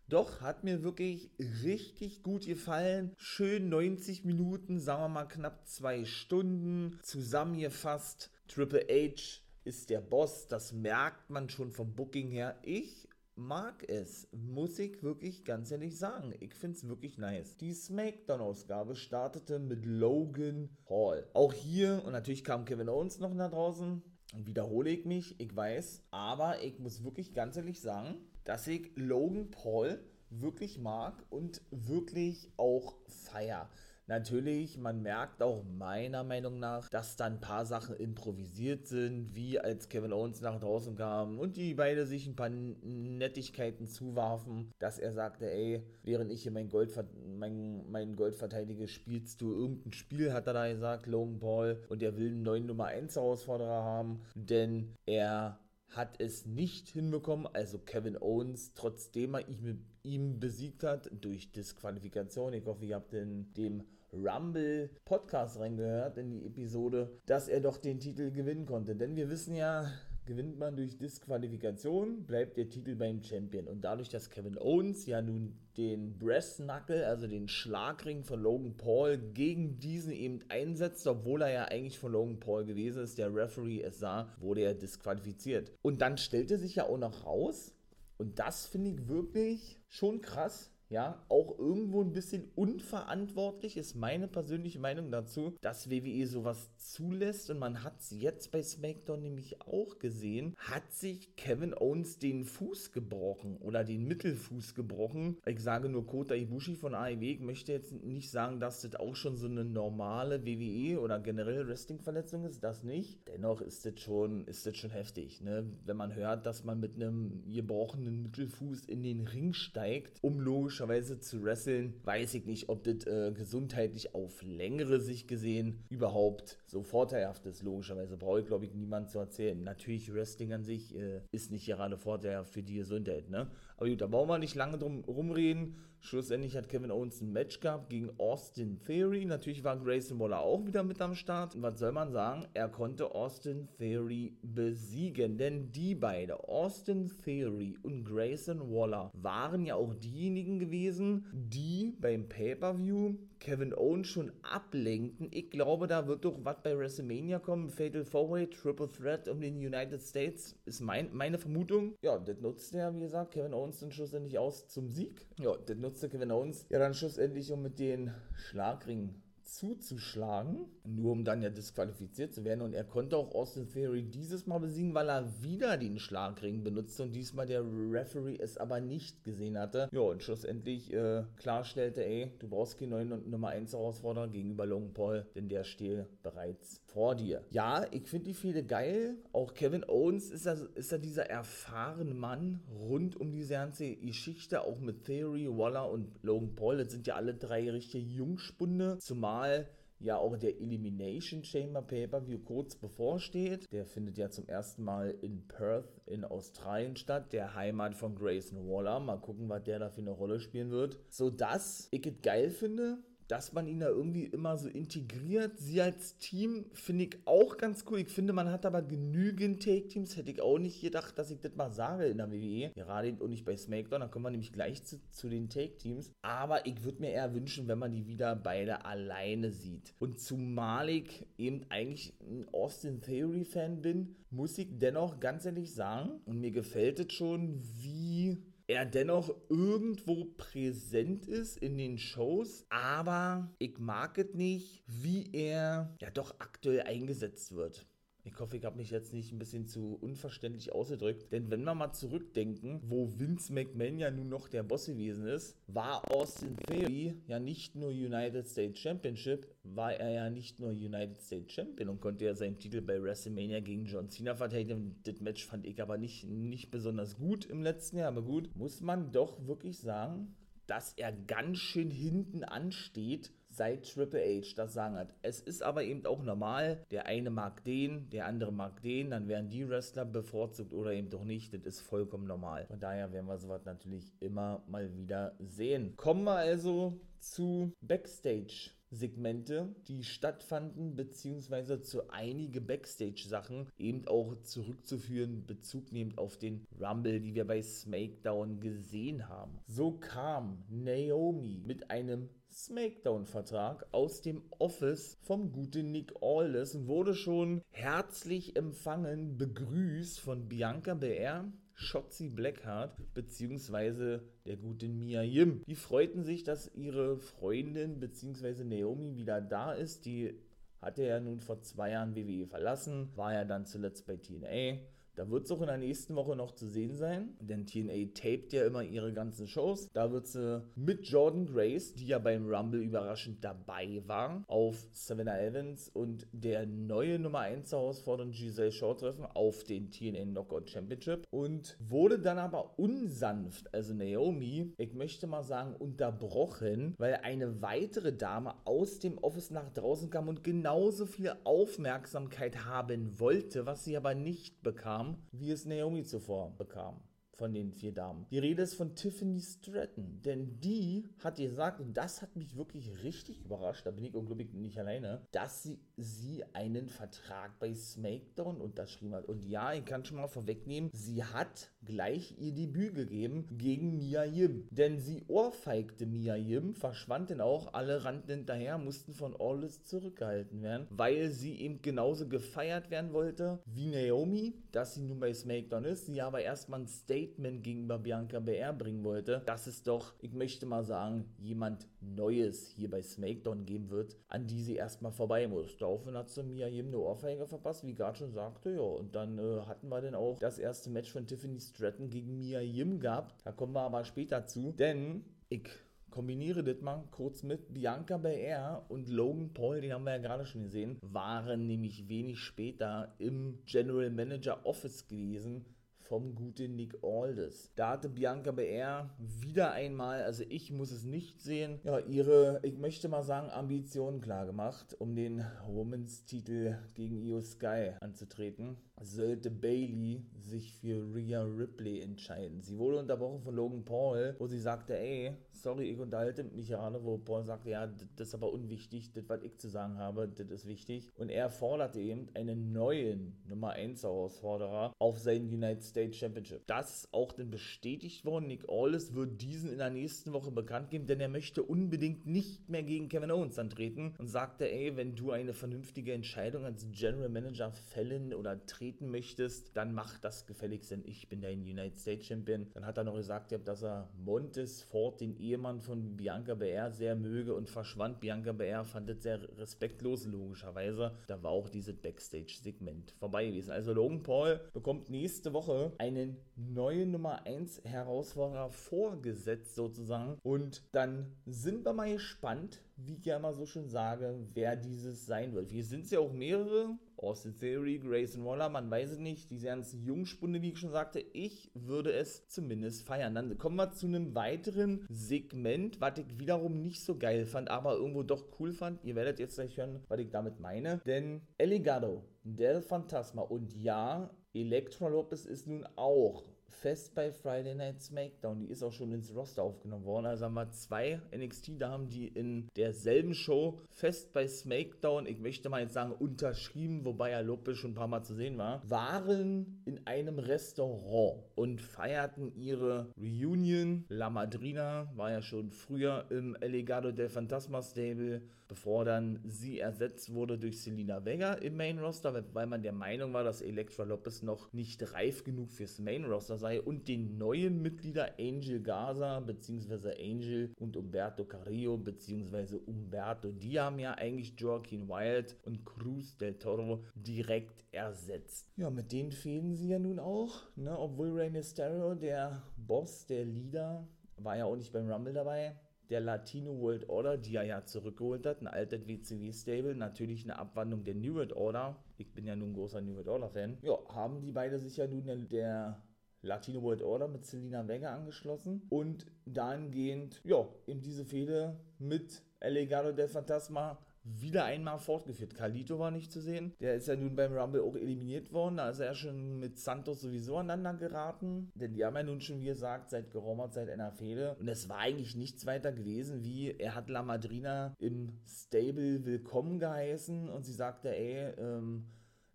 doch 0.09 0.41
hat 0.41 0.65
mir 0.65 0.83
wirklich 0.83 1.31
richtig 1.63 2.25
gut 2.25 2.47
gefallen. 2.47 3.13
Schön 3.17 3.69
90 3.69 4.25
Minuten, 4.25 4.81
sagen 4.81 5.03
wir 5.03 5.09
mal 5.11 5.27
knapp 5.27 5.69
zwei 5.69 6.05
Stunden 6.05 6.99
zusammengefasst. 7.05 8.33
Triple 8.49 8.87
H 8.91 9.41
ist 9.63 9.91
der 9.91 10.01
Boss, 10.01 10.49
das 10.49 10.73
merkt 10.73 11.31
man 11.31 11.49
schon 11.49 11.71
vom 11.71 11.95
Booking 11.95 12.31
her. 12.31 12.59
Ich 12.63 13.07
mag 13.41 13.89
es, 13.89 14.29
muss 14.33 14.79
ich 14.79 15.03
wirklich 15.03 15.45
ganz 15.45 15.71
ehrlich 15.71 15.99
sagen. 15.99 16.35
Ich 16.41 16.55
finde 16.55 16.77
es 16.77 16.89
wirklich 16.89 17.17
nice. 17.17 17.57
Die 17.57 17.73
Smackdown-Ausgabe 17.73 18.95
startete 18.95 19.59
mit 19.59 19.85
Logan 19.87 20.69
Hall. 20.89 21.27
Auch 21.33 21.53
hier, 21.53 22.03
und 22.05 22.13
natürlich 22.13 22.45
kam 22.45 22.65
Kevin 22.67 22.89
Owens 22.89 23.19
noch 23.19 23.35
nach 23.35 23.51
draußen, 23.51 24.03
wiederhole 24.35 24.91
ich 24.91 25.07
mich, 25.07 25.41
ich 25.41 25.57
weiß, 25.57 26.05
aber 26.11 26.63
ich 26.63 26.79
muss 26.79 27.03
wirklich 27.03 27.33
ganz 27.33 27.57
ehrlich 27.57 27.81
sagen, 27.81 28.17
dass 28.45 28.67
ich 28.67 28.93
Logan 28.95 29.51
Paul 29.51 29.99
wirklich 30.29 30.79
mag 30.79 31.25
und 31.31 31.63
wirklich 31.71 32.53
auch 32.57 32.95
feier. 33.09 33.69
Natürlich, 34.11 34.77
man 34.77 35.03
merkt 35.03 35.41
auch 35.41 35.63
meiner 35.63 36.25
Meinung 36.25 36.59
nach, 36.59 36.89
dass 36.89 37.15
da 37.15 37.27
ein 37.27 37.39
paar 37.39 37.65
Sachen 37.65 37.95
improvisiert 37.95 38.89
sind, 38.89 39.37
wie 39.37 39.61
als 39.61 39.89
Kevin 39.89 40.13
Owens 40.13 40.41
nach 40.41 40.59
draußen 40.59 40.97
kam 40.97 41.39
und 41.39 41.57
die 41.57 41.75
beide 41.75 42.05
sich 42.07 42.27
ein 42.27 42.35
paar 42.35 42.49
Nettigkeiten 42.49 43.87
zuwarfen, 43.87 44.73
dass 44.81 44.99
er 44.99 45.13
sagte, 45.13 45.49
ey, 45.49 45.85
während 46.03 46.33
ich 46.33 46.43
hier 46.43 46.51
mein 46.51 46.71
Gold, 46.71 46.93
mein, 47.39 47.89
mein 47.89 48.17
Gold 48.17 48.35
verteidige, 48.35 48.89
spielst 48.89 49.41
du 49.43 49.55
irgendein 49.55 49.93
Spiel, 49.93 50.33
hat 50.33 50.49
er 50.49 50.55
da 50.55 50.67
gesagt, 50.67 51.07
Logan 51.07 51.39
Paul, 51.39 51.81
und 51.89 52.03
er 52.03 52.17
will 52.17 52.31
einen 52.31 52.43
neuen 52.43 52.67
Nummer 52.67 52.87
1 52.87 53.15
Herausforderer 53.15 53.85
haben, 53.85 54.23
denn 54.35 54.93
er 55.07 55.61
hat 55.87 56.21
es 56.21 56.47
nicht 56.47 56.89
hinbekommen, 56.89 57.47
also 57.53 57.79
Kevin 57.79 58.21
Owens, 58.21 58.75
trotzdem 58.75 59.35
er 59.35 59.49
ihn, 59.49 59.87
ihn 60.03 60.41
besiegt 60.41 60.83
hat 60.83 61.09
durch 61.13 61.53
Disqualifikation. 61.53 62.55
Ich 62.55 62.67
hoffe, 62.67 62.85
ihr 62.85 62.97
habt 62.97 63.15
in 63.15 63.53
dem 63.55 63.85
Rumble 64.13 64.91
Podcast 65.05 65.59
reingehört, 65.59 66.19
in 66.19 66.31
die 66.31 66.47
Episode, 66.47 67.11
dass 67.27 67.49
er 67.49 67.61
doch 67.61 67.79
den 67.79 68.01
Titel 68.01 68.31
gewinnen 68.31 68.67
konnte. 68.67 68.97
Denn 68.97 69.17
wir 69.17 69.31
wissen 69.31 69.55
ja, 69.55 69.91
gewinnt 70.27 70.59
man 70.59 70.77
durch 70.77 70.97
Disqualifikation, 70.97 72.25
bleibt 72.25 72.57
der 72.57 72.69
Titel 72.69 72.95
beim 72.95 73.23
Champion. 73.23 73.67
Und 73.67 73.83
dadurch, 73.83 74.09
dass 74.09 74.31
Kevin 74.31 74.59
Owens 74.59 75.07
ja 75.07 75.21
nun 75.21 75.59
den 75.77 76.19
Breast 76.19 76.59
Knuckle, 76.59 77.07
also 77.07 77.27
den 77.27 77.49
Schlagring 77.49 78.23
von 78.23 78.41
Logan 78.41 78.77
Paul, 78.77 79.19
gegen 79.19 79.79
diesen 79.79 80.13
eben 80.13 80.41
einsetzt, 80.49 81.07
obwohl 81.07 81.43
er 81.43 81.51
ja 81.51 81.65
eigentlich 81.65 81.99
von 81.99 82.13
Logan 82.13 82.39
Paul 82.39 82.65
gewesen 82.65 83.03
ist, 83.03 83.19
der 83.19 83.35
Referee 83.35 83.83
es 83.83 83.99
sah, 83.99 84.33
wurde 84.39 84.61
er 84.61 84.75
disqualifiziert. 84.75 85.73
Und 85.83 86.01
dann 86.01 86.17
stellte 86.17 86.59
sich 86.59 86.77
ja 86.77 86.85
auch 86.85 86.99
noch 86.99 87.27
raus, 87.27 87.75
und 88.19 88.39
das 88.39 88.67
finde 88.67 88.91
ich 88.91 89.09
wirklich 89.09 89.81
schon 89.89 90.21
krass, 90.21 90.71
ja, 90.91 91.25
auch 91.29 91.57
irgendwo 91.57 92.03
ein 92.03 92.13
bisschen 92.13 92.51
unverantwortlich 92.57 93.77
ist 93.77 93.95
meine 93.95 94.27
persönliche 94.27 94.81
Meinung 94.81 95.13
dazu, 95.13 95.55
dass 95.61 95.89
WWE 95.89 96.27
sowas 96.27 96.69
zulässt 96.79 97.49
und 97.49 97.61
man 97.61 97.85
hat 97.85 98.01
es 98.01 98.11
jetzt 98.11 98.51
bei 98.51 98.61
SmackDown 98.61 99.23
nämlich 99.23 99.63
auch 99.63 100.01
gesehen, 100.01 100.57
hat 100.59 100.93
sich 100.93 101.37
Kevin 101.37 101.75
Owens 101.75 102.19
den 102.19 102.45
Fuß 102.45 102.91
gebrochen 102.91 103.57
oder 103.59 103.85
den 103.85 104.09
Mittelfuß 104.09 104.75
gebrochen. 104.75 105.39
Ich 105.47 105.61
sage 105.61 105.89
nur 105.89 106.07
Kota 106.07 106.35
Ibushi 106.35 106.75
von 106.75 106.97
AEW, 106.97 107.23
ich 107.23 107.41
möchte 107.41 107.73
jetzt 107.73 107.93
nicht 107.93 108.31
sagen, 108.31 108.59
dass 108.59 108.81
das 108.81 108.97
auch 108.97 109.15
schon 109.15 109.37
so 109.37 109.47
eine 109.47 109.65
normale 109.65 110.45
WWE 110.45 111.01
oder 111.01 111.21
generell 111.21 111.69
Wrestling-Verletzung 111.69 112.45
ist, 112.45 112.65
das 112.65 112.83
nicht. 112.83 113.29
Dennoch 113.29 113.61
ist 113.61 113.87
das 113.87 114.01
schon, 114.01 114.45
ist 114.49 114.67
das 114.67 114.77
schon 114.77 114.91
heftig, 114.91 115.41
ne? 115.41 115.71
Wenn 115.85 115.97
man 115.97 116.17
hört, 116.17 116.47
dass 116.47 116.65
man 116.65 116.81
mit 116.81 116.97
einem 116.97 117.45
gebrochenen 117.47 118.23
Mittelfuß 118.23 118.87
in 118.87 119.05
den 119.05 119.21
Ring 119.29 119.53
steigt, 119.53 120.19
um 120.23 120.41
logisch 120.41 120.80
logischerweise 120.81 121.21
zu 121.21 121.43
wresteln, 121.45 121.95
weiß 122.05 122.35
ich 122.35 122.47
nicht, 122.47 122.69
ob 122.71 122.85
das 122.85 123.07
äh, 123.07 123.33
gesundheitlich 123.33 124.15
auf 124.15 124.43
längere 124.43 124.99
Sicht 124.99 125.29
gesehen 125.29 125.85
überhaupt 125.91 126.57
so 126.67 126.83
vorteilhaft 126.83 127.45
ist. 127.45 127.63
Logischerweise 127.63 128.17
brauche 128.17 128.41
ich, 128.41 128.47
glaube 128.47 128.65
ich, 128.65 128.75
niemand 128.75 129.11
zu 129.11 129.19
erzählen. 129.19 129.63
Natürlich, 129.63 130.13
Wrestling 130.13 130.55
an 130.55 130.65
sich 130.65 130.97
äh, 130.97 131.21
ist 131.33 131.51
nicht 131.51 131.67
gerade 131.67 131.99
vorteilhaft 131.99 132.53
für 132.55 132.63
die 132.63 132.75
Gesundheit, 132.75 133.29
ne? 133.29 133.51
Aber 133.77 133.89
gut, 133.89 134.01
da 134.01 134.07
brauchen 134.07 134.29
wir 134.29 134.39
nicht 134.39 134.55
lange 134.55 134.79
drum 134.79 135.05
rumreden. 135.05 135.77
Schlussendlich 136.03 136.57
hat 136.57 136.71
Kevin 136.71 136.91
Owens 136.91 137.21
ein 137.21 137.31
Match 137.31 137.61
gehabt 137.61 137.91
gegen 137.91 138.11
Austin 138.19 138.81
Theory. 138.87 139.27
Natürlich 139.27 139.63
war 139.63 139.77
Grayson 139.77 140.19
Waller 140.19 140.41
auch 140.41 140.65
wieder 140.65 140.83
mit 140.83 141.01
am 141.03 141.15
Start. 141.15 141.55
Und 141.55 141.63
was 141.63 141.79
soll 141.79 141.93
man 141.93 142.11
sagen? 142.11 142.47
Er 142.55 142.69
konnte 142.69 143.15
Austin 143.15 143.69
Theory 143.77 144.33
besiegen. 144.43 145.37
Denn 145.37 145.71
die 145.73 145.95
beiden, 145.95 146.37
Austin 146.37 147.13
Theory 147.23 147.77
und 147.83 148.05
Grayson 148.05 148.73
Waller, 148.73 149.11
waren 149.13 149.67
ja 149.67 149.75
auch 149.75 149.95
diejenigen 149.95 150.59
gewesen, 150.59 151.27
die 151.33 151.95
beim 152.01 152.27
Pay-Per-View 152.27 153.17
Kevin 153.41 153.75
Owens 153.75 154.09
schon 154.09 154.33
ablenkten. 154.43 155.29
Ich 155.33 155.51
glaube, 155.51 155.87
da 155.87 156.07
wird 156.07 156.25
doch 156.25 156.37
was 156.45 156.63
bei 156.63 156.77
WrestleMania 156.77 157.39
kommen. 157.39 157.71
Fatal 157.71 158.03
4-Way, 158.03 158.51
Triple 158.51 158.89
Threat 158.89 159.29
um 159.29 159.41
den 159.41 159.57
United 159.57 160.01
States, 160.03 160.57
ist 160.67 160.81
mein, 160.81 161.09
meine 161.13 161.39
Vermutung. 161.39 161.95
Ja, 162.03 162.19
das 162.19 162.39
nutzt 162.39 162.75
er, 162.75 162.95
wie 162.95 163.01
gesagt, 163.01 163.33
Kevin 163.33 163.55
Owens 163.55 163.81
dann 163.81 163.91
schlussendlich 163.91 164.39
aus 164.39 164.69
zum 164.69 164.91
Sieg. 164.91 165.27
Ja, 165.41 165.57
das 165.57 165.77
nutzte 165.79 166.09
Kevin 166.11 166.31
Owens 166.31 166.67
ja 166.69 166.79
dann 166.79 166.95
schlussendlich, 166.95 167.51
um 167.51 167.63
mit 167.63 167.79
den 167.79 168.13
Schlagringen 168.37 169.23
zuzuschlagen, 169.51 170.67
nur 170.85 171.13
um 171.13 171.25
dann 171.25 171.43
ja 171.43 171.51
disqualifiziert 171.51 172.33
zu 172.33 172.45
werden. 172.45 172.63
Und 172.63 172.73
er 172.73 172.85
konnte 172.85 173.17
auch 173.17 173.35
Austin 173.35 173.69
Theory 173.69 174.03
dieses 174.03 174.47
Mal 174.47 174.59
besiegen, 174.59 174.95
weil 174.95 175.09
er 175.09 175.43
wieder 175.43 175.77
den 175.77 175.99
Schlagring 175.99 176.63
benutzte 176.63 177.03
und 177.03 177.13
diesmal 177.13 177.47
der 177.47 177.63
Referee 177.63 178.39
es 178.39 178.57
aber 178.57 178.81
nicht 178.81 179.25
gesehen 179.25 179.59
hatte. 179.59 179.89
Ja, 179.93 180.01
und 180.01 180.23
schlussendlich 180.23 180.93
äh, 180.93 181.25
klarstellte, 181.37 182.05
ey, 182.05 182.33
du 182.39 182.49
brauchst 182.49 182.79
keinen 182.79 182.91
neuen 182.91 183.31
Nummer 183.31 183.49
1 183.49 183.73
Herausforderer 183.73 184.29
gegenüber 184.29 184.67
Logan 184.67 184.95
Paul, 184.95 185.27
denn 185.35 185.49
der 185.49 185.65
stehe 185.65 186.09
bereits 186.23 186.85
vor 186.93 187.15
dir. 187.15 187.45
Ja, 187.51 187.87
ich 187.91 188.09
finde 188.09 188.27
die 188.27 188.35
viele 188.35 188.65
geil. 188.65 189.17
Auch 189.33 189.55
Kevin 189.55 189.85
Owens 189.85 190.31
ist 190.31 190.47
ja, 190.47 190.55
ist 190.75 190.97
dieser 191.05 191.29
erfahrene 191.31 192.15
Mann 192.15 192.61
rund 192.71 193.17
um 193.17 193.33
diese 193.33 193.55
ganze 193.55 193.97
Geschichte, 193.97 194.63
auch 194.63 194.81
mit 194.81 195.05
Theory, 195.05 195.49
Waller 195.49 195.91
und 195.91 196.11
Logan 196.23 196.55
Paul. 196.55 196.79
Das 196.79 196.93
sind 196.93 197.07
ja 197.07 197.15
alle 197.15 197.35
drei 197.35 197.71
richtige 197.71 198.05
Jungspunde, 198.05 198.99
zumal 198.99 199.69
ja 200.01 200.17
auch 200.17 200.37
der 200.37 200.59
Elimination 200.61 201.45
Chamber 201.45 201.83
Pay-Per-View 201.83 202.39
kurz 202.39 202.75
bevorsteht. 202.75 203.71
Der 203.71 203.85
findet 203.85 204.17
ja 204.19 204.31
zum 204.31 204.49
ersten 204.49 204.83
Mal 204.83 205.11
in 205.21 205.47
Perth 205.47 206.01
in 206.07 206.25
Australien 206.25 206.97
statt, 206.97 207.33
der 207.33 207.55
Heimat 207.55 207.95
von 207.95 208.15
Grayson 208.15 208.67
Waller. 208.67 208.99
Mal 208.99 209.19
gucken, 209.19 209.49
was 209.49 209.63
der 209.63 209.79
da 209.79 209.91
für 209.91 210.01
eine 210.01 210.11
Rolle 210.11 210.41
spielen 210.41 210.71
wird. 210.71 210.99
So 211.11 211.31
dass 211.31 211.89
ich 211.91 212.07
es 212.07 212.23
geil 212.23 212.51
finde, 212.51 212.99
dass 213.31 213.53
man 213.53 213.69
ihn 213.69 213.79
da 213.79 213.89
irgendwie 213.89 214.25
immer 214.25 214.59
so 214.59 214.69
integriert. 214.69 215.59
Sie 215.59 215.81
als 215.81 216.17
Team 216.19 216.65
finde 216.73 217.05
ich 217.05 217.19
auch 217.27 217.57
ganz 217.59 217.85
cool. 217.89 218.01
Ich 218.01 218.09
finde, 218.09 218.33
man 218.33 218.51
hat 218.51 218.67
aber 218.67 218.83
genügend 218.83 219.63
Take-Teams. 219.63 220.17
Hätte 220.17 220.33
ich 220.33 220.43
auch 220.43 220.59
nicht 220.59 220.81
gedacht, 220.81 221.17
dass 221.17 221.31
ich 221.31 221.39
das 221.39 221.55
mal 221.55 221.71
sage 221.71 222.07
in 222.07 222.19
der 222.19 222.33
WWE. 222.33 222.73
Gerade 222.75 223.15
und 223.21 223.31
nicht 223.31 223.45
bei 223.45 223.57
SmackDown. 223.57 224.01
Da 224.01 224.09
kommen 224.09 224.25
wir 224.25 224.31
nämlich 224.31 224.53
gleich 224.53 224.83
zu, 224.83 225.01
zu 225.13 225.29
den 225.29 225.49
Take-Teams. 225.49 226.11
Aber 226.23 226.67
ich 226.67 226.83
würde 226.83 227.03
mir 227.03 227.13
eher 227.13 227.33
wünschen, 227.33 227.69
wenn 227.69 227.79
man 227.79 227.93
die 227.93 228.09
wieder 228.09 228.35
beide 228.35 228.85
alleine 228.85 229.53
sieht. 229.53 229.95
Und 230.01 230.19
zumal 230.19 230.89
ich 230.89 231.25
eben 231.39 231.65
eigentlich 231.69 232.15
ein 232.21 232.49
Austin 232.53 233.01
Theory-Fan 233.01 233.81
bin, 233.81 234.17
muss 234.31 234.59
ich 234.59 234.69
dennoch 234.79 235.21
ganz 235.21 235.45
ehrlich 235.45 235.73
sagen, 235.73 236.21
und 236.25 236.41
mir 236.41 236.51
gefällt 236.51 236.99
es 236.99 237.13
schon, 237.13 237.63
wie 237.81 238.43
er 238.71 238.87
dennoch 238.87 239.35
irgendwo 239.49 240.27
präsent 240.37 241.27
ist 241.27 241.57
in 241.57 241.77
den 241.77 241.99
Shows, 241.99 242.67
aber 242.69 243.53
ich 243.59 243.79
mag 243.79 244.17
es 244.17 244.33
nicht, 244.33 244.85
wie 244.87 245.29
er 245.33 245.97
ja 246.01 246.11
doch 246.11 246.39
aktuell 246.39 246.83
eingesetzt 246.83 247.57
wird. 247.57 247.85
Ich 248.23 248.39
hoffe, 248.39 248.59
ich 248.59 248.65
habe 248.65 248.77
mich 248.77 248.91
jetzt 248.91 249.15
nicht 249.15 249.33
ein 249.33 249.39
bisschen 249.39 249.67
zu 249.67 249.97
unverständlich 250.01 250.73
ausgedrückt. 250.73 251.33
Denn 251.33 251.51
wenn 251.51 251.65
wir 251.65 251.75
mal 251.75 251.93
zurückdenken, 251.93 252.81
wo 252.85 253.19
Vince 253.19 253.53
McMahon 253.53 253.99
ja 253.99 254.11
nun 254.11 254.29
noch 254.29 254.49
der 254.49 254.63
Boss 254.63 254.87
gewesen 254.87 255.27
ist, 255.27 255.57
war 255.67 256.11
Austin 256.11 256.57
Theory 256.57 257.15
ja 257.27 257.39
nicht 257.39 257.77
nur 257.77 257.89
United 257.89 258.47
States 258.47 258.79
Championship, 258.79 259.47
war 259.63 259.95
er 259.95 260.11
ja 260.11 260.31
nicht 260.31 260.61
nur 260.61 260.71
United 260.71 261.21
States 261.21 261.53
Champion 261.53 261.89
und 261.89 262.01
konnte 262.01 262.27
ja 262.27 262.35
seinen 262.35 262.59
Titel 262.59 262.83
bei 262.83 263.03
WrestleMania 263.03 263.61
gegen 263.61 263.87
John 263.87 264.11
Cena 264.11 264.35
verteidigen. 264.35 265.01
Das 265.05 265.21
Match 265.21 265.47
fand 265.47 265.67
ich 265.67 265.81
aber 265.81 265.97
nicht, 265.97 266.25
nicht 266.25 266.71
besonders 266.71 267.17
gut 267.17 267.47
im 267.47 267.63
letzten 267.63 267.97
Jahr. 267.99 268.09
Aber 268.09 268.23
gut, 268.23 268.55
muss 268.55 268.83
man 268.83 269.13
doch 269.13 269.47
wirklich 269.47 269.79
sagen, 269.79 270.37
dass 270.67 270.93
er 270.93 271.13
ganz 271.13 271.59
schön 271.59 271.91
hinten 271.91 272.45
ansteht 272.45 273.33
seit 273.61 273.93
Triple 273.93 274.21
H 274.21 274.55
das 274.57 274.73
sagen 274.73 274.97
hat. 274.97 275.15
Es 275.21 275.39
ist 275.39 275.63
aber 275.63 275.85
eben 275.85 276.07
auch 276.07 276.23
normal, 276.23 276.83
der 276.91 277.05
eine 277.05 277.29
mag 277.29 277.63
den, 277.65 278.09
der 278.09 278.25
andere 278.25 278.55
mag 278.55 278.81
den, 278.81 279.11
dann 279.11 279.29
werden 279.29 279.51
die 279.51 279.69
Wrestler 279.69 280.07
bevorzugt 280.07 280.73
oder 280.73 280.95
eben 280.95 281.11
doch 281.11 281.25
nicht. 281.25 281.53
Das 281.53 281.67
ist 281.67 281.81
vollkommen 281.83 282.27
normal. 282.27 282.65
Von 282.69 282.81
daher 282.81 283.13
werden 283.13 283.27
wir 283.27 283.37
sowas 283.37 283.67
natürlich 283.67 284.15
immer 284.19 284.63
mal 284.67 284.97
wieder 284.97 285.37
sehen. 285.41 285.93
Kommen 285.99 286.25
wir 286.25 286.37
also 286.37 286.99
zu 287.19 287.75
Backstage. 287.83 288.71
Segmente, 288.93 289.73
die 289.87 290.03
stattfanden, 290.03 290.97
beziehungsweise 290.97 291.81
zu 291.81 292.11
einige 292.11 292.61
Backstage-Sachen 292.61 293.69
eben 293.79 294.09
auch 294.09 294.35
zurückzuführen, 294.43 295.47
Bezug 295.47 295.93
nehmend 295.93 296.19
auf 296.19 296.39
den 296.39 296.67
Rumble, 296.81 297.21
die 297.21 297.37
wir 297.37 297.47
bei 297.47 297.63
SmackDown 297.63 298.59
gesehen 298.59 299.29
haben. 299.29 299.61
So 299.69 299.93
kam 299.93 300.65
Naomi 300.69 301.63
mit 301.65 301.89
einem 301.91 302.31
SmackDown-Vertrag 302.53 303.87
aus 303.93 304.21
dem 304.21 304.43
Office 304.59 305.19
vom 305.23 305.53
guten 305.53 305.93
Nick 305.93 306.13
Aldis 306.21 306.75
und 306.75 306.89
wurde 306.89 307.15
schon 307.15 307.63
herzlich 307.71 308.57
empfangen, 308.57 309.39
begrüßt 309.39 310.21
von 310.21 310.49
Bianca 310.49 310.95
BR, 310.95 311.53
Shotzi 311.75 312.29
Blackheart 312.29 312.97
beziehungsweise 313.15 314.23
der 314.45 314.57
guten 314.57 314.99
Mia 314.99 315.23
Yim. 315.23 315.63
Die 315.67 315.75
freuten 315.75 316.25
sich, 316.25 316.45
dass 316.45 316.75
ihre 316.75 317.17
Freundin 317.17 318.01
beziehungsweise 318.01 318.65
Naomi 318.65 319.17
wieder 319.17 319.41
da 319.41 319.73
ist. 319.73 320.05
Die 320.05 320.35
hatte 320.83 321.05
ja 321.05 321.21
nun 321.21 321.41
vor 321.41 321.63
zwei 321.63 321.93
Jahren 321.93 322.15
WWE 322.15 322.47
verlassen, 322.47 323.11
war 323.17 323.33
ja 323.33 323.45
dann 323.45 323.65
zuletzt 323.65 324.07
bei 324.07 324.17
TNA 324.17 324.79
da 325.17 325.29
wird 325.29 325.45
es 325.45 325.51
auch 325.51 325.61
in 325.61 325.67
der 325.67 325.77
nächsten 325.77 326.15
Woche 326.15 326.37
noch 326.37 326.53
zu 326.53 326.67
sehen 326.67 326.95
sein, 326.95 327.37
denn 327.41 327.67
TNA 327.67 328.13
tapet 328.15 328.53
ja 328.53 328.65
immer 328.65 328.83
ihre 328.83 329.13
ganzen 329.13 329.47
Shows. 329.47 329.89
Da 329.93 330.13
wird 330.13 330.27
sie 330.27 330.63
mit 330.77 331.07
Jordan 331.07 331.47
Grace, 331.47 331.95
die 331.95 332.07
ja 332.07 332.19
beim 332.19 332.49
Rumble 332.49 332.81
überraschend 332.81 333.45
dabei 333.45 334.03
war, 334.07 334.45
auf 334.47 334.89
Savannah 334.93 335.39
Evans 335.41 335.89
und 335.89 336.27
der 336.33 336.67
neue 336.67 337.19
Nummer 337.19 337.41
1 337.41 337.73
Herausforderin 337.73 338.33
Giselle 338.33 338.73
Shaw 338.73 338.95
treffen 338.95 339.27
auf 339.27 339.65
den 339.65 339.91
TNA 339.91 340.25
Knockout 340.25 340.71
Championship 340.71 341.25
und 341.31 341.77
wurde 341.81 342.19
dann 342.19 342.39
aber 342.39 342.79
unsanft, 342.79 343.75
also 343.75 343.95
Naomi, 343.95 344.73
ich 344.79 344.95
möchte 344.95 345.27
mal 345.27 345.43
sagen, 345.43 345.75
unterbrochen, 345.75 346.95
weil 346.99 347.21
eine 347.23 347.61
weitere 347.63 348.13
Dame 348.13 348.55
aus 348.65 349.01
dem 349.01 349.19
Office 349.19 349.51
nach 349.51 349.71
draußen 349.71 350.11
kam 350.11 350.29
und 350.29 350.45
genauso 350.45 351.07
viel 351.07 351.33
Aufmerksamkeit 351.45 352.65
haben 352.65 353.19
wollte, 353.19 353.67
was 353.67 353.85
sie 353.85 353.97
aber 353.97 354.15
nicht 354.15 354.63
bekam 354.63 355.00
wie 355.33 355.51
es 355.51 355.65
Naomi 355.65 356.05
zuvor 356.05 356.57
bekam 356.57 357.01
von 357.41 357.55
den 357.55 357.73
vier 357.73 357.93
Damen. 357.93 358.27
Die 358.31 358.39
Rede 358.39 358.61
ist 358.61 358.75
von 358.75 358.95
Tiffany 358.95 359.41
Stratton, 359.41 360.21
denn 360.23 360.61
die 360.61 361.09
hat 361.25 361.37
gesagt, 361.37 361.81
und 361.81 361.97
das 361.97 362.21
hat 362.21 362.37
mich 362.37 362.55
wirklich 362.55 363.03
richtig 363.03 363.41
überrascht, 363.41 363.87
da 363.87 363.91
bin 363.91 364.05
ich 364.05 364.15
unglaublich 364.15 364.53
nicht 364.53 364.79
alleine, 364.79 365.23
dass 365.33 365.63
sie, 365.63 365.81
sie 365.97 366.45
einen 366.53 366.91
Vertrag 366.91 367.59
bei 367.59 367.73
SmackDown 367.73 368.61
unterschrieben 368.61 369.15
hat. 369.15 369.25
Und 369.25 369.43
ja, 369.47 369.73
ich 369.73 369.87
kann 369.87 370.05
schon 370.05 370.19
mal 370.19 370.29
vorwegnehmen, 370.29 370.91
sie 370.93 371.25
hat 371.25 371.71
gleich 371.83 372.37
ihr 372.39 372.53
Debüt 372.53 372.95
gegeben 372.95 373.47
gegen 373.57 373.97
Mia 373.97 374.25
Yim. 374.25 374.69
Denn 374.71 375.01
sie 375.01 375.25
ohrfeigte 375.27 376.05
Mia 376.05 376.37
Yim, 376.37 376.75
verschwand 376.75 377.31
denn 377.31 377.41
auch, 377.41 377.73
alle 377.73 378.05
rannten 378.05 378.31
hinterher, 378.31 378.77
mussten 378.77 379.15
von 379.15 379.35
Orlis 379.35 379.83
zurückgehalten 379.85 380.61
werden, 380.63 380.87
weil 380.91 381.31
sie 381.31 381.59
eben 381.59 381.81
genauso 381.81 382.29
gefeiert 382.29 382.91
werden 382.91 383.15
wollte 383.15 383.61
wie 383.65 383.87
Naomi, 383.87 384.53
dass 384.73 384.95
sie 384.95 385.03
nun 385.03 385.21
bei 385.21 385.33
SmackDown 385.33 385.85
ist, 385.85 386.05
sie 386.05 386.21
aber 386.21 386.43
erstmal 386.43 386.81
ein 386.81 386.87
State 386.87 387.30
Statement 387.31 387.63
gegenüber 387.63 387.99
Bianca 387.99 388.41
BR 388.41 388.73
bringen 388.73 389.05
wollte, 389.05 389.43
dass 389.47 389.67
es 389.67 389.83
doch, 389.83 390.15
ich 390.21 390.33
möchte 390.33 390.67
mal 390.67 390.85
sagen, 390.85 391.25
jemand 391.39 391.87
Neues 392.01 392.69
hier 392.77 392.91
bei 392.91 393.03
SmackDown 393.03 393.65
geben 393.67 393.91
wird, 393.91 394.17
an 394.29 394.47
die 394.47 394.63
sie 394.63 394.77
erstmal 394.77 395.13
vorbei 395.13 395.47
muss. 395.47 395.77
Daraufhin 395.79 396.17
hat 396.17 396.29
sie 396.29 396.43
mir 396.43 396.69
eben 396.69 396.89
eine 396.89 396.99
Ohrfeige 396.99 397.47
verpasst, 397.47 397.87
wie 397.87 397.95
gerade 397.95 398.19
schon 398.19 398.33
sagte, 398.33 398.71
ja. 398.71 398.81
Und 398.81 399.15
dann 399.15 399.39
äh, 399.39 399.61
hatten 399.67 399.89
wir 399.89 400.01
dann 400.01 400.15
auch 400.15 400.39
das 400.39 400.59
erste 400.59 400.91
Match 400.91 401.11
von 401.11 401.27
Tiffany 401.27 401.61
Stratton 401.61 402.11
gegen 402.11 402.39
Mia 402.39 402.61
Yim 402.61 403.01
gehabt. 403.01 403.35
Da 403.45 403.53
kommen 403.53 403.75
wir 403.75 403.83
aber 403.83 404.05
später 404.05 404.47
zu, 404.47 404.73
denn 404.73 405.25
ich 405.49 405.69
kombiniere 406.11 406.65
das 406.65 406.81
mal 406.81 407.05
kurz 407.13 407.45
mit 407.45 407.73
Bianca 407.73 408.17
Belair 408.17 408.85
und 408.89 409.09
Logan 409.09 409.53
Paul, 409.55 409.81
den 409.81 409.93
haben 409.93 410.05
wir 410.05 410.17
ja 410.17 410.19
gerade 410.19 410.45
schon 410.45 410.65
gesehen, 410.65 410.99
waren 411.03 411.69
nämlich 411.69 412.09
wenig 412.09 412.41
später 412.41 413.15
im 413.19 413.61
General 413.65 414.11
Manager 414.11 414.67
Office 414.67 415.07
gewesen 415.07 415.65
vom 416.11 416.35
guten 416.35 416.75
Nick 416.75 416.99
Aldis. 417.05 417.71
Da 417.77 417.91
hatte 417.91 418.09
Bianca 418.09 418.51
BR 418.51 419.11
wieder 419.19 419.71
einmal, 419.71 420.25
also 420.25 420.43
ich 420.49 420.73
muss 420.73 420.91
es 420.91 421.05
nicht 421.05 421.41
sehen, 421.41 421.79
ja, 421.85 422.01
ihre, 422.01 422.59
ich 422.65 422.77
möchte 422.77 423.09
mal 423.09 423.23
sagen, 423.23 423.49
Ambitionen 423.51 424.21
klar 424.21 424.45
gemacht, 424.45 424.97
um 424.99 425.15
den 425.15 425.45
Women's 425.69 426.25
Titel 426.25 426.77
gegen 426.95 427.23
Io 427.23 427.41
Sky 427.41 427.93
anzutreten 428.01 428.77
sollte 429.01 429.51
Bailey 429.51 430.23
sich 430.39 430.75
für 430.75 431.15
Rhea 431.15 431.43
Ripley 431.43 432.01
entscheiden. 432.01 432.61
Sie 432.61 432.79
wurde 432.79 432.99
unterbrochen 432.99 433.41
von 433.41 433.55
Logan 433.55 433.85
Paul, 433.85 434.35
wo 434.39 434.47
sie 434.47 434.59
sagte, 434.59 434.99
ey, 434.99 435.37
sorry, 435.53 435.91
ich 435.91 435.99
unterhalte 435.99 436.45
mich 436.45 436.69
gerade, 436.69 437.03
wo 437.03 437.17
Paul 437.19 437.45
sagte, 437.45 437.71
ja, 437.71 437.87
das 437.87 438.29
ist 438.29 438.35
aber 438.35 438.53
unwichtig, 438.53 439.13
das, 439.13 439.29
was 439.29 439.43
ich 439.43 439.59
zu 439.59 439.69
sagen 439.69 439.99
habe, 439.99 440.29
das 440.29 440.51
ist 440.51 440.67
wichtig. 440.67 441.11
Und 441.17 441.31
er 441.31 441.51
forderte 441.51 442.01
eben 442.01 442.29
einen 442.35 442.73
neuen 442.73 443.41
Nummer 443.49 443.71
1 443.71 444.03
Herausforderer 444.03 444.93
auf 444.99 445.19
seinen 445.19 445.47
United 445.47 445.83
States 445.85 446.00
Championship. 446.13 446.67
Das 446.67 446.97
ist 446.97 447.15
auch 447.15 447.33
dann 447.33 447.51
bestätigt 447.51 448.25
worden. 448.25 448.47
Nick 448.47 448.69
Aldis 448.69 449.15
wird 449.15 449.41
diesen 449.41 449.71
in 449.71 449.79
der 449.79 449.91
nächsten 449.91 450.33
Woche 450.33 450.51
bekannt 450.51 450.91
geben, 450.91 451.07
denn 451.07 451.21
er 451.21 451.29
möchte 451.29 451.63
unbedingt 451.63 452.27
nicht 452.27 452.69
mehr 452.69 452.83
gegen 452.83 453.09
Kevin 453.09 453.31
Owens 453.31 453.59
antreten 453.59 454.15
und 454.19 454.29
sagte, 454.29 454.71
ey, 454.71 454.97
wenn 454.97 455.15
du 455.15 455.31
eine 455.31 455.53
vernünftige 455.53 456.13
Entscheidung 456.13 456.65
als 456.65 456.87
General 456.93 457.29
Manager 457.29 457.73
fällen 457.73 458.35
oder 458.35 458.65
treten 458.67 459.11
möchtest, 459.11 459.77
dann 459.77 459.95
mach 459.95 460.19
das 460.19 460.47
gefälligst, 460.47 460.91
denn 460.91 461.03
ich 461.05 461.29
bin 461.29 461.41
dein 461.41 461.61
United 461.61 461.99
States 461.99 462.27
Champion. 462.27 462.67
Dann 462.75 462.87
hat 462.87 462.97
er 462.97 463.05
noch 463.05 463.17
gesagt, 463.17 463.53
dass 463.65 463.83
er 463.83 464.09
Montes 464.17 464.83
Ford, 464.83 465.21
den 465.21 465.37
Ehemann 465.37 465.81
von 465.81 466.17
Bianca 466.17 466.55
BR, 466.55 466.91
sehr 466.91 467.17
möge 467.17 467.55
und 467.55 467.69
verschwand. 467.69 468.21
Bianca 468.21 468.53
BR 468.53 468.85
fand 468.85 469.09
das 469.09 469.23
sehr 469.23 469.41
respektlos, 469.59 470.27
logischerweise. 470.27 471.13
Da 471.27 471.43
war 471.43 471.51
auch 471.51 471.69
dieses 471.69 471.97
Backstage-Segment 471.97 473.15
vorbei 473.19 473.47
gewesen. 473.47 473.71
Also 473.71 473.93
Logan 473.93 474.23
Paul 474.23 474.61
bekommt 474.73 475.11
nächste 475.11 475.53
Woche 475.53 475.90
einen 475.99 476.37
neuen 476.57 477.11
Nummer 477.11 477.47
1 477.47 477.83
Herausforderer 477.85 478.71
vorgesetzt 478.71 479.75
sozusagen. 479.75 480.39
Und 480.43 480.83
dann 480.93 481.33
sind 481.47 481.85
wir 481.85 481.93
mal 481.93 482.13
gespannt, 482.13 482.81
wie 482.97 483.15
ich 483.15 483.25
ja 483.25 483.37
immer 483.37 483.55
so 483.55 483.67
schön 483.67 483.89
sage, 483.89 484.39
wer 484.55 484.77
dieses 484.77 485.27
sein 485.27 485.55
wird. 485.55 485.73
Wir 485.73 485.85
sind 485.85 486.11
ja 486.11 486.21
auch 486.21 486.33
mehrere 486.33 486.99
Austin 487.17 487.55
Theory, 487.55 487.99
Grayson 487.99 488.45
Waller, 488.45 488.69
man 488.69 488.91
weiß 488.91 489.13
es 489.13 489.19
nicht. 489.19 489.51
Diese 489.51 489.67
ganzen 489.67 490.03
Jungspunde, 490.03 490.63
wie 490.63 490.71
ich 490.71 490.79
schon 490.79 490.91
sagte, 490.91 491.21
ich 491.21 491.71
würde 491.75 492.13
es 492.13 492.49
zumindest 492.49 493.07
feiern. 493.07 493.35
Dann 493.35 493.59
kommen 493.59 493.77
wir 493.77 493.93
zu 493.93 494.07
einem 494.07 494.35
weiteren 494.35 495.07
Segment, 495.09 496.01
was 496.01 496.19
ich 496.19 496.39
wiederum 496.39 496.81
nicht 496.83 497.03
so 497.03 497.17
geil 497.19 497.47
fand, 497.47 497.71
aber 497.71 497.95
irgendwo 497.95 498.23
doch 498.23 498.45
cool 498.59 498.73
fand. 498.73 499.05
Ihr 499.05 499.17
werdet 499.17 499.39
jetzt 499.39 499.57
gleich 499.57 499.77
hören, 499.77 500.01
was 500.09 500.21
ich 500.21 500.31
damit 500.31 500.61
meine. 500.61 500.99
Denn 501.07 501.43
Eligado, 501.59 502.25
Del 502.43 502.81
Phantasma 502.81 503.43
und 503.43 503.75
ja, 503.75 504.31
Elektra 504.53 505.07
Lopez 505.07 505.45
ist 505.45 505.69
nun 505.69 505.87
auch 505.95 506.45
fest 506.67 507.15
bei 507.15 507.31
Friday 507.31 507.75
Night 507.75 508.01
SmackDown. 508.01 508.59
Die 508.61 508.67
ist 508.67 508.83
auch 508.83 508.93
schon 508.93 509.13
ins 509.13 509.35
Roster 509.35 509.63
aufgenommen 509.63 510.05
worden. 510.05 510.27
Also 510.27 510.47
haben 510.47 510.55
wir 510.55 510.71
zwei 510.71 511.21
NXT-Damen, 511.37 512.09
die 512.09 512.29
in 512.29 512.69
derselben 512.77 513.35
Show 513.35 513.79
fest 513.91 514.33
bei 514.33 514.49
SmackDown, 514.49 515.27
ich 515.27 515.39
möchte 515.39 515.69
mal 515.69 515.83
jetzt 515.83 515.95
sagen, 515.95 516.13
unterschrieben, 516.13 517.05
wobei 517.05 517.31
ja 517.31 517.41
Lopez 517.41 517.77
schon 517.77 517.93
ein 517.93 517.95
paar 517.95 518.09
Mal 518.09 518.23
zu 518.23 518.35
sehen 518.35 518.59
war, 518.59 518.83
waren 518.89 519.83
in 519.85 520.07
einem 520.07 520.39
Restaurant 520.39 521.45
und 521.55 521.81
feierten 521.81 522.53
ihre 522.57 523.13
Reunion. 523.17 524.05
La 524.09 524.31
Madrina 524.31 525.13
war 525.15 525.31
ja 525.31 525.43
schon 525.43 525.71
früher 525.71 526.27
im 526.31 526.57
Elegado 526.61 527.13
del 527.13 527.29
Fantasma 527.29 527.83
Stable, 527.83 528.43
bevor 528.71 529.05
dann 529.05 529.41
sie 529.45 529.81
ersetzt 529.81 530.33
wurde 530.33 530.57
durch 530.57 530.81
Selina 530.81 531.25
Vega 531.25 531.55
im 531.55 531.77
Main 531.77 531.99
Roster, 531.99 532.45
weil 532.55 532.67
man 532.69 532.85
der 532.85 532.93
Meinung 532.93 533.33
war, 533.33 533.43
dass 533.43 533.63
Elektra 533.63 534.05
Lopez 534.05 534.43
noch 534.43 534.73
nicht 534.73 535.13
reif 535.13 535.43
genug 535.43 535.73
fürs 535.73 535.99
Main 535.99 536.25
Roster 536.25 536.57
sei 536.57 536.81
und 536.81 537.09
den 537.09 537.37
neuen 537.37 537.83
Mitglieder 537.83 538.39
Angel 538.39 538.81
Gaza 538.81 539.41
bzw. 539.41 540.13
Angel 540.23 540.73
und 540.79 540.97
Umberto 540.97 541.45
Carrillo 541.45 541.97
bzw. 541.97 542.77
Umberto, 542.87 543.51
die 543.51 543.81
haben 543.81 543.99
ja 543.99 544.15
eigentlich 544.15 544.55
Joaquin 544.57 545.09
Wild 545.09 545.57
und 545.65 545.85
Cruz 545.85 546.37
del 546.37 546.57
Toro 546.57 547.03
direkt 547.17 547.85
ersetzt. 547.91 548.69
Ja, 548.77 548.89
mit 548.89 549.11
denen 549.11 549.33
fehlen 549.33 549.75
sie 549.75 549.89
ja 549.89 549.99
nun 549.99 550.21
auch, 550.21 550.63
ne? 550.77 550.97
obwohl 550.97 551.33
Rey 551.33 551.51
Mysterio, 551.51 552.15
der 552.15 552.63
Boss, 552.77 553.27
der 553.27 553.45
Leader, 553.45 554.07
war 554.37 554.57
ja 554.57 554.65
auch 554.65 554.77
nicht 554.77 554.93
beim 554.93 555.11
Rumble 555.11 555.33
dabei 555.33 555.75
der 556.11 556.21
Latino 556.21 556.79
World 556.81 557.09
Order, 557.09 557.39
die 557.39 557.55
er 557.55 557.63
ja 557.63 557.85
zurückgeholt 557.85 558.45
hat, 558.45 558.61
ein 558.61 558.67
altes 558.67 559.07
WCW-Stable, 559.07 559.95
natürlich 559.95 560.45
eine 560.45 560.59
Abwandlung 560.59 561.05
der 561.05 561.15
New 561.15 561.35
World 561.35 561.53
Order. 561.53 561.97
Ich 562.19 562.35
bin 562.35 562.47
ja 562.47 562.57
nun 562.57 562.71
ein 562.71 562.75
großer 562.75 563.01
New 563.01 563.15
World 563.15 563.29
Order-Fan. 563.29 563.79
Ja, 563.83 563.97
haben 564.09 564.41
die 564.41 564.51
beide 564.51 564.81
sich 564.81 564.97
ja 564.97 565.07
nun 565.07 565.49
der 565.49 566.03
Latino 566.43 566.83
World 566.83 567.03
Order 567.03 567.29
mit 567.29 567.45
Selina 567.45 567.87
Vega 567.87 568.15
angeschlossen 568.15 568.83
und 568.89 569.27
dahingehend, 569.47 570.41
ja, 570.45 570.67
in 570.87 571.01
diese 571.01 571.25
Fehde 571.25 571.79
mit 571.99 572.43
El 572.59 572.75
Legado 572.75 573.13
del 573.13 573.29
Fantasma 573.29 573.99
wieder 574.23 574.65
einmal 574.65 574.99
fortgeführt. 574.99 575.55
Carlito 575.55 575.99
war 575.99 576.11
nicht 576.11 576.33
zu 576.33 576.41
sehen. 576.41 576.75
Der 576.81 576.95
ist 576.95 577.09
ja 577.09 577.17
nun 577.17 577.37
beim 577.37 577.57
Rumble 577.57 577.83
auch 577.83 577.97
eliminiert 577.97 578.53
worden. 578.53 578.77
Da 578.77 578.91
ist 578.91 579.01
er 579.01 579.15
schon 579.15 579.59
mit 579.59 579.79
Santos 579.79 580.21
sowieso 580.21 580.59
aneinander 580.59 581.09
geraten. 581.09 581.71
Denn 581.75 581.95
die 581.95 582.05
haben 582.05 582.17
ja 582.17 582.23
nun 582.23 582.41
schon, 582.41 582.61
wie 582.61 582.67
gesagt, 582.67 583.11
seit 583.11 583.31
geraumer 583.31 583.71
Zeit 583.71 583.89
einer 583.89 584.13
Fehde. 584.13 584.57
Und 584.61 584.69
es 584.69 584.89
war 584.89 584.99
eigentlich 584.99 585.37
nichts 585.37 585.67
weiter 585.67 585.93
gewesen, 585.93 586.45
wie 586.45 586.71
er 586.71 586.95
hat 586.95 587.09
La 587.09 587.23
Madrina 587.23 587.95
im 587.99 588.39
Stable 588.47 589.25
willkommen 589.25 589.79
geheißen 589.79 590.49
und 590.49 590.65
sie 590.65 590.73
sagte, 590.73 591.15
ey, 591.15 591.55
ähm, 591.59 592.07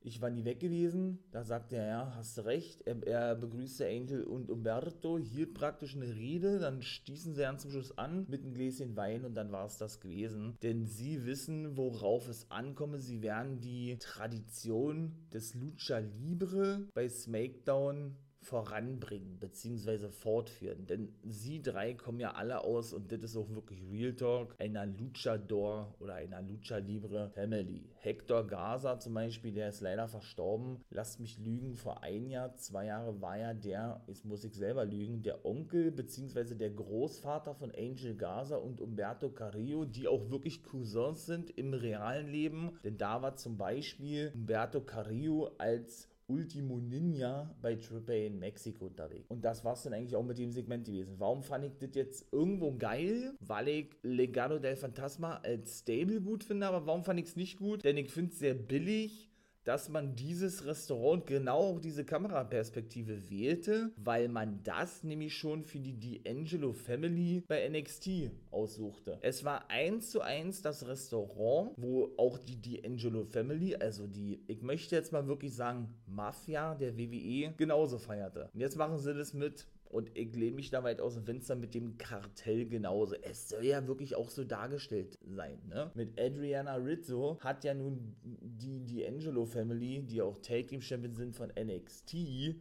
ich 0.06 0.22
war 0.22 0.30
nie 0.30 0.46
weg 0.46 0.60
gewesen. 0.60 1.20
Da 1.32 1.44
sagte 1.44 1.78
er, 1.78 1.88
ja, 1.88 2.16
hast 2.16 2.38
recht. 2.46 2.82
Er, 2.86 3.06
er 3.06 3.36
begrüßte 3.36 3.88
Angel 3.88 4.24
und 4.24 4.50
Umberto, 4.52 5.18
hielt 5.18 5.54
praktisch 5.54 5.96
eine 5.96 6.16
Rede, 6.16 6.60
dann 6.60 6.82
stießen 6.82 7.34
sie 7.34 7.42
dann 7.42 7.60
zum 7.60 7.72
Schluss 7.72 7.98
an 7.98 8.26
mit 8.30 8.44
einem 8.44 8.54
Gläschen 8.54 8.96
Wein 8.96 9.26
und 9.26 9.34
dann 9.34 9.52
war 9.52 9.66
es 9.66 9.78
das 9.78 10.00
gewesen. 10.00 10.58
Denn 10.62 10.86
sie 10.86 11.26
wissen, 11.26 11.76
worauf 11.76 12.30
es 12.30 12.50
ankomme. 12.52 13.00
Sie 13.00 13.22
werden 13.22 13.60
die 13.62 13.98
Tradition 14.00 15.14
des 15.34 15.56
Lucha 15.56 15.98
Libre 15.98 16.88
bei 16.94 17.10
SmackDown 17.10 18.16
voranbringen 18.46 19.40
bzw. 19.40 20.10
fortführen. 20.10 20.86
Denn 20.86 21.14
sie 21.24 21.62
drei 21.62 21.94
kommen 21.94 22.20
ja 22.20 22.34
alle 22.34 22.64
aus, 22.64 22.94
und 22.94 23.12
das 23.12 23.22
ist 23.22 23.38
auch 23.38 23.50
wirklich 23.50 23.82
Real 23.92 24.14
Talk, 24.14 24.56
einer 24.60 24.86
Luchador 24.86 25.96
oder 26.00 26.16
einer 26.16 26.42
Lucha 26.42 26.78
Libre 26.78 27.32
Family. 27.34 27.90
Hector 27.98 28.46
Gaza 28.46 29.00
zum 29.00 29.16
Beispiel, 29.16 29.52
der 29.52 29.70
ist 29.70 29.82
leider 29.82 30.08
verstorben. 30.08 30.84
Lasst 30.92 31.20
mich 31.20 31.40
lügen, 31.40 31.76
vor 31.76 32.04
ein 32.04 32.30
Jahr, 32.30 32.56
zwei 32.56 32.86
Jahre 32.86 33.20
war 33.20 33.38
ja 33.38 33.54
der, 33.54 34.04
jetzt 34.08 34.26
muss 34.26 34.44
ich 34.44 34.54
selber 34.54 34.86
lügen, 34.86 35.24
der 35.24 35.44
Onkel 35.44 35.92
bzw. 35.92 36.54
der 36.54 36.70
Großvater 36.70 37.56
von 37.56 37.72
Angel 37.72 38.16
Gaza 38.16 38.58
und 38.58 38.80
Umberto 38.80 39.30
Carrillo, 39.30 39.86
die 39.86 40.08
auch 40.08 40.30
wirklich 40.30 40.64
Cousins 40.64 41.26
sind 41.26 41.50
im 41.58 41.74
realen 41.74 42.28
Leben. 42.28 42.78
Denn 42.84 42.98
da 42.98 43.22
war 43.22 43.36
zum 43.36 43.58
Beispiel 43.58 44.32
Umberto 44.36 44.82
Carrillo 44.82 45.52
als 45.58 46.10
Ultimo 46.28 46.80
Ninja 46.80 47.56
bei 47.62 47.76
Triple 47.76 48.26
in 48.26 48.40
Mexiko 48.40 48.86
unterwegs. 48.86 49.30
Und 49.30 49.46
das 49.46 49.64
war 49.64 49.74
es 49.74 49.84
dann 49.84 49.94
eigentlich 49.94 50.16
auch 50.16 50.24
mit 50.24 50.38
dem 50.38 50.52
Segment 50.52 50.86
gewesen. 50.86 51.16
Warum 51.20 51.44
fand 51.44 51.66
ich 51.66 51.78
das 51.78 51.90
jetzt 51.94 52.34
irgendwo 52.34 52.76
geil? 52.76 53.36
Weil 53.40 53.68
ich 53.68 53.90
Legado 54.02 54.58
del 54.58 54.76
Fantasma 54.76 55.38
als 55.44 55.80
Stable 55.80 56.22
gut 56.22 56.44
finde, 56.44 56.68
aber 56.68 56.86
warum 56.88 57.04
fand 57.04 57.20
ich 57.20 57.28
es 57.28 57.36
nicht 57.36 57.58
gut? 57.58 57.84
Denn 57.84 57.98
ich 57.98 58.12
finde 58.12 58.32
es 58.32 58.40
sehr 58.40 58.56
billig 58.56 59.30
dass 59.66 59.90
man 59.90 60.16
dieses 60.16 60.66
Restaurant 60.66 61.26
genau 61.26 61.58
auch 61.58 61.80
diese 61.80 62.06
Kameraperspektive 62.06 63.30
wählte, 63.30 63.92
weil 63.98 64.30
man 64.30 64.62
das 64.64 65.04
nämlich 65.04 65.36
schon 65.36 65.64
für 65.64 65.80
die 65.80 65.94
D'Angelo 65.94 66.74
Family 66.74 67.44
bei 67.48 67.68
NXT 67.68 68.32
aussuchte. 68.52 69.18
Es 69.22 69.44
war 69.44 69.70
eins 69.70 70.12
zu 70.12 70.22
eins 70.22 70.62
das 70.62 70.88
Restaurant, 70.88 71.72
wo 71.78 72.14
auch 72.18 72.38
die 72.38 72.58
D'Angelo 72.58 73.26
Family, 73.26 73.76
also 73.76 74.08
die, 74.08 74.44
ich 74.48 74.62
möchte 74.62 74.96
jetzt 74.96 75.12
mal 75.12 75.28
wirklich 75.28 75.54
sagen, 75.54 75.94
Mafia 76.06 76.76
der 76.76 76.98
WWE, 76.98 77.54
genauso 77.58 77.98
feierte. 77.98 78.50
Und 78.54 78.60
jetzt 78.60 78.78
machen 78.78 79.00
sie 79.00 79.14
das 79.14 79.34
mit 79.34 79.68
und 79.90 80.12
ich 80.14 80.36
lehne 80.36 80.56
mich 80.56 80.70
da 80.70 80.84
weit 80.84 81.02
aus 81.02 81.16
dem 81.16 81.24
Fenster 81.24 81.56
mit 81.56 81.74
dem 81.74 81.98
Kartell 81.98 82.68
genauso. 82.68 83.16
Es 83.22 83.50
soll 83.50 83.66
ja 83.66 83.88
wirklich 83.88 84.16
auch 84.16 84.30
so 84.30 84.44
dargestellt 84.44 85.18
sein, 85.22 85.60
ne? 85.68 85.92
Mit 85.96 86.20
Adriana 86.20 86.76
Rizzo 86.76 87.38
hat 87.40 87.64
ja 87.64 87.74
nun 87.74 88.16
die, 88.24 88.80
die 88.82 89.06
Angelo 89.06 89.46
Family, 89.46 90.04
die 90.04 90.22
auch 90.22 90.38
Tag 90.40 90.68
Team 90.68 90.82
Champion 90.82 91.16
sind 91.16 91.36
von 91.36 91.52
NXT, 91.58 92.16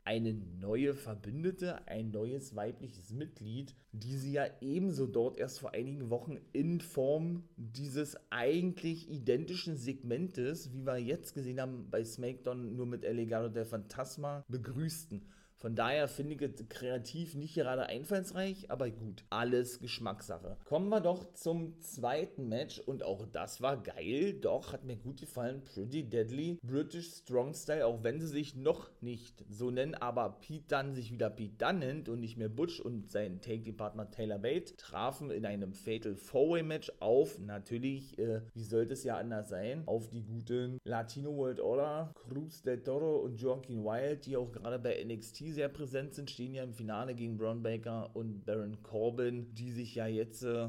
eine 0.05 0.35
neue 0.61 0.95
Verbündete, 0.95 1.87
ein 1.89 2.11
neues 2.11 2.55
weibliches 2.55 3.13
Mitglied, 3.13 3.75
die 3.93 4.17
sie 4.17 4.33
ja 4.33 4.47
ebenso 4.61 5.07
dort 5.07 5.39
erst 5.39 5.61
vor 5.61 5.73
einigen 5.73 6.11
Wochen 6.11 6.39
in 6.53 6.81
Form 6.81 7.45
dieses 7.57 8.17
eigentlich 8.31 9.09
identischen 9.09 9.77
Segmentes, 9.77 10.73
wie 10.73 10.85
wir 10.85 10.99
jetzt 10.99 11.35
gesehen 11.35 11.61
haben 11.61 11.89
bei 11.91 12.05
SmackDown 12.05 12.75
nur 12.77 12.87
mit 12.87 13.05
El 13.05 13.17
Legado 13.17 13.49
del 13.49 13.65
Fantasma, 13.65 14.45
begrüßten. 14.49 15.23
Von 15.65 15.75
daher 15.75 16.09
finde 16.09 16.35
ich 16.35 16.43
es 16.43 16.69
kreativ 16.69 17.35
nicht 17.37 17.55
gerade 17.55 17.87
einfallsreich, 17.87 18.71
aber 18.71 18.91
gut, 18.91 19.25
alles 19.31 19.81
Geschmackssache. 19.81 20.59
Kommen 20.67 20.91
wir 20.91 21.01
doch 21.01 21.33
zum 21.33 21.81
zweiten 21.81 22.51
Match 22.51 22.81
und 22.81 23.03
auch 23.03 23.25
das 23.33 23.63
war 23.63 23.83
geil, 23.83 24.35
doch 24.35 24.75
hat 24.75 24.85
mir 24.85 24.97
gut 24.97 25.21
gefallen. 25.21 25.63
Pretty 25.65 26.03
Deadly, 26.03 26.59
British 26.63 27.15
Strong 27.15 27.55
Style, 27.55 27.87
auch 27.87 28.03
wenn 28.03 28.21
sie 28.21 28.27
sich 28.27 28.55
noch 28.55 28.91
nicht 29.01 29.43
so 29.49 29.71
nennen, 29.71 29.95
aber 29.95 30.39
Pete 30.39 30.67
Dunne 30.69 30.95
sich 30.95 31.11
wieder 31.11 31.31
Pete 31.31 31.57
Dunne 31.57 31.79
nennt 31.79 32.11
und 32.11 32.21
nicht 32.21 32.37
mehr 32.37 32.51
Butch 32.51 32.81
und 32.81 33.11
sein 33.11 33.41
Take-Partner 33.41 34.11
Taylor 34.11 34.41
Bate 34.41 34.77
trafen 34.77 35.31
in 35.31 35.47
einem 35.47 35.73
Fatal 35.73 36.15
Four-Way 36.15 36.63
Match 36.63 36.93
auf, 37.01 37.39
natürlich, 37.39 38.19
äh, 38.19 38.43
wie 38.53 38.65
sollte 38.65 38.93
es 38.93 39.05
ja 39.05 39.17
anders 39.17 39.49
sein, 39.49 39.85
auf 39.87 40.11
die 40.11 40.25
guten 40.25 40.77
Latino 40.85 41.35
World 41.35 41.61
Order, 41.61 42.13
Cruz 42.15 42.61
del 42.61 42.83
Toro 42.83 43.21
und 43.21 43.41
Joaquin 43.41 43.83
Wild, 43.83 44.27
die 44.27 44.37
auch 44.37 44.53
gerade 44.53 44.79
bei 44.79 45.03
NXT 45.03 45.54
sehr 45.55 45.69
präsent 45.69 46.15
sind, 46.15 46.31
stehen 46.31 46.55
ja 46.55 46.63
im 46.63 46.75
Finale 46.75 47.15
gegen 47.15 47.39
Braun 47.39 47.63
Baker 47.63 48.15
und 48.15 48.45
Baron 48.45 48.83
Corbin, 48.83 49.55
die 49.55 49.71
sich 49.71 49.95
ja 49.95 50.07
jetzt 50.07 50.43
äh, 50.43 50.69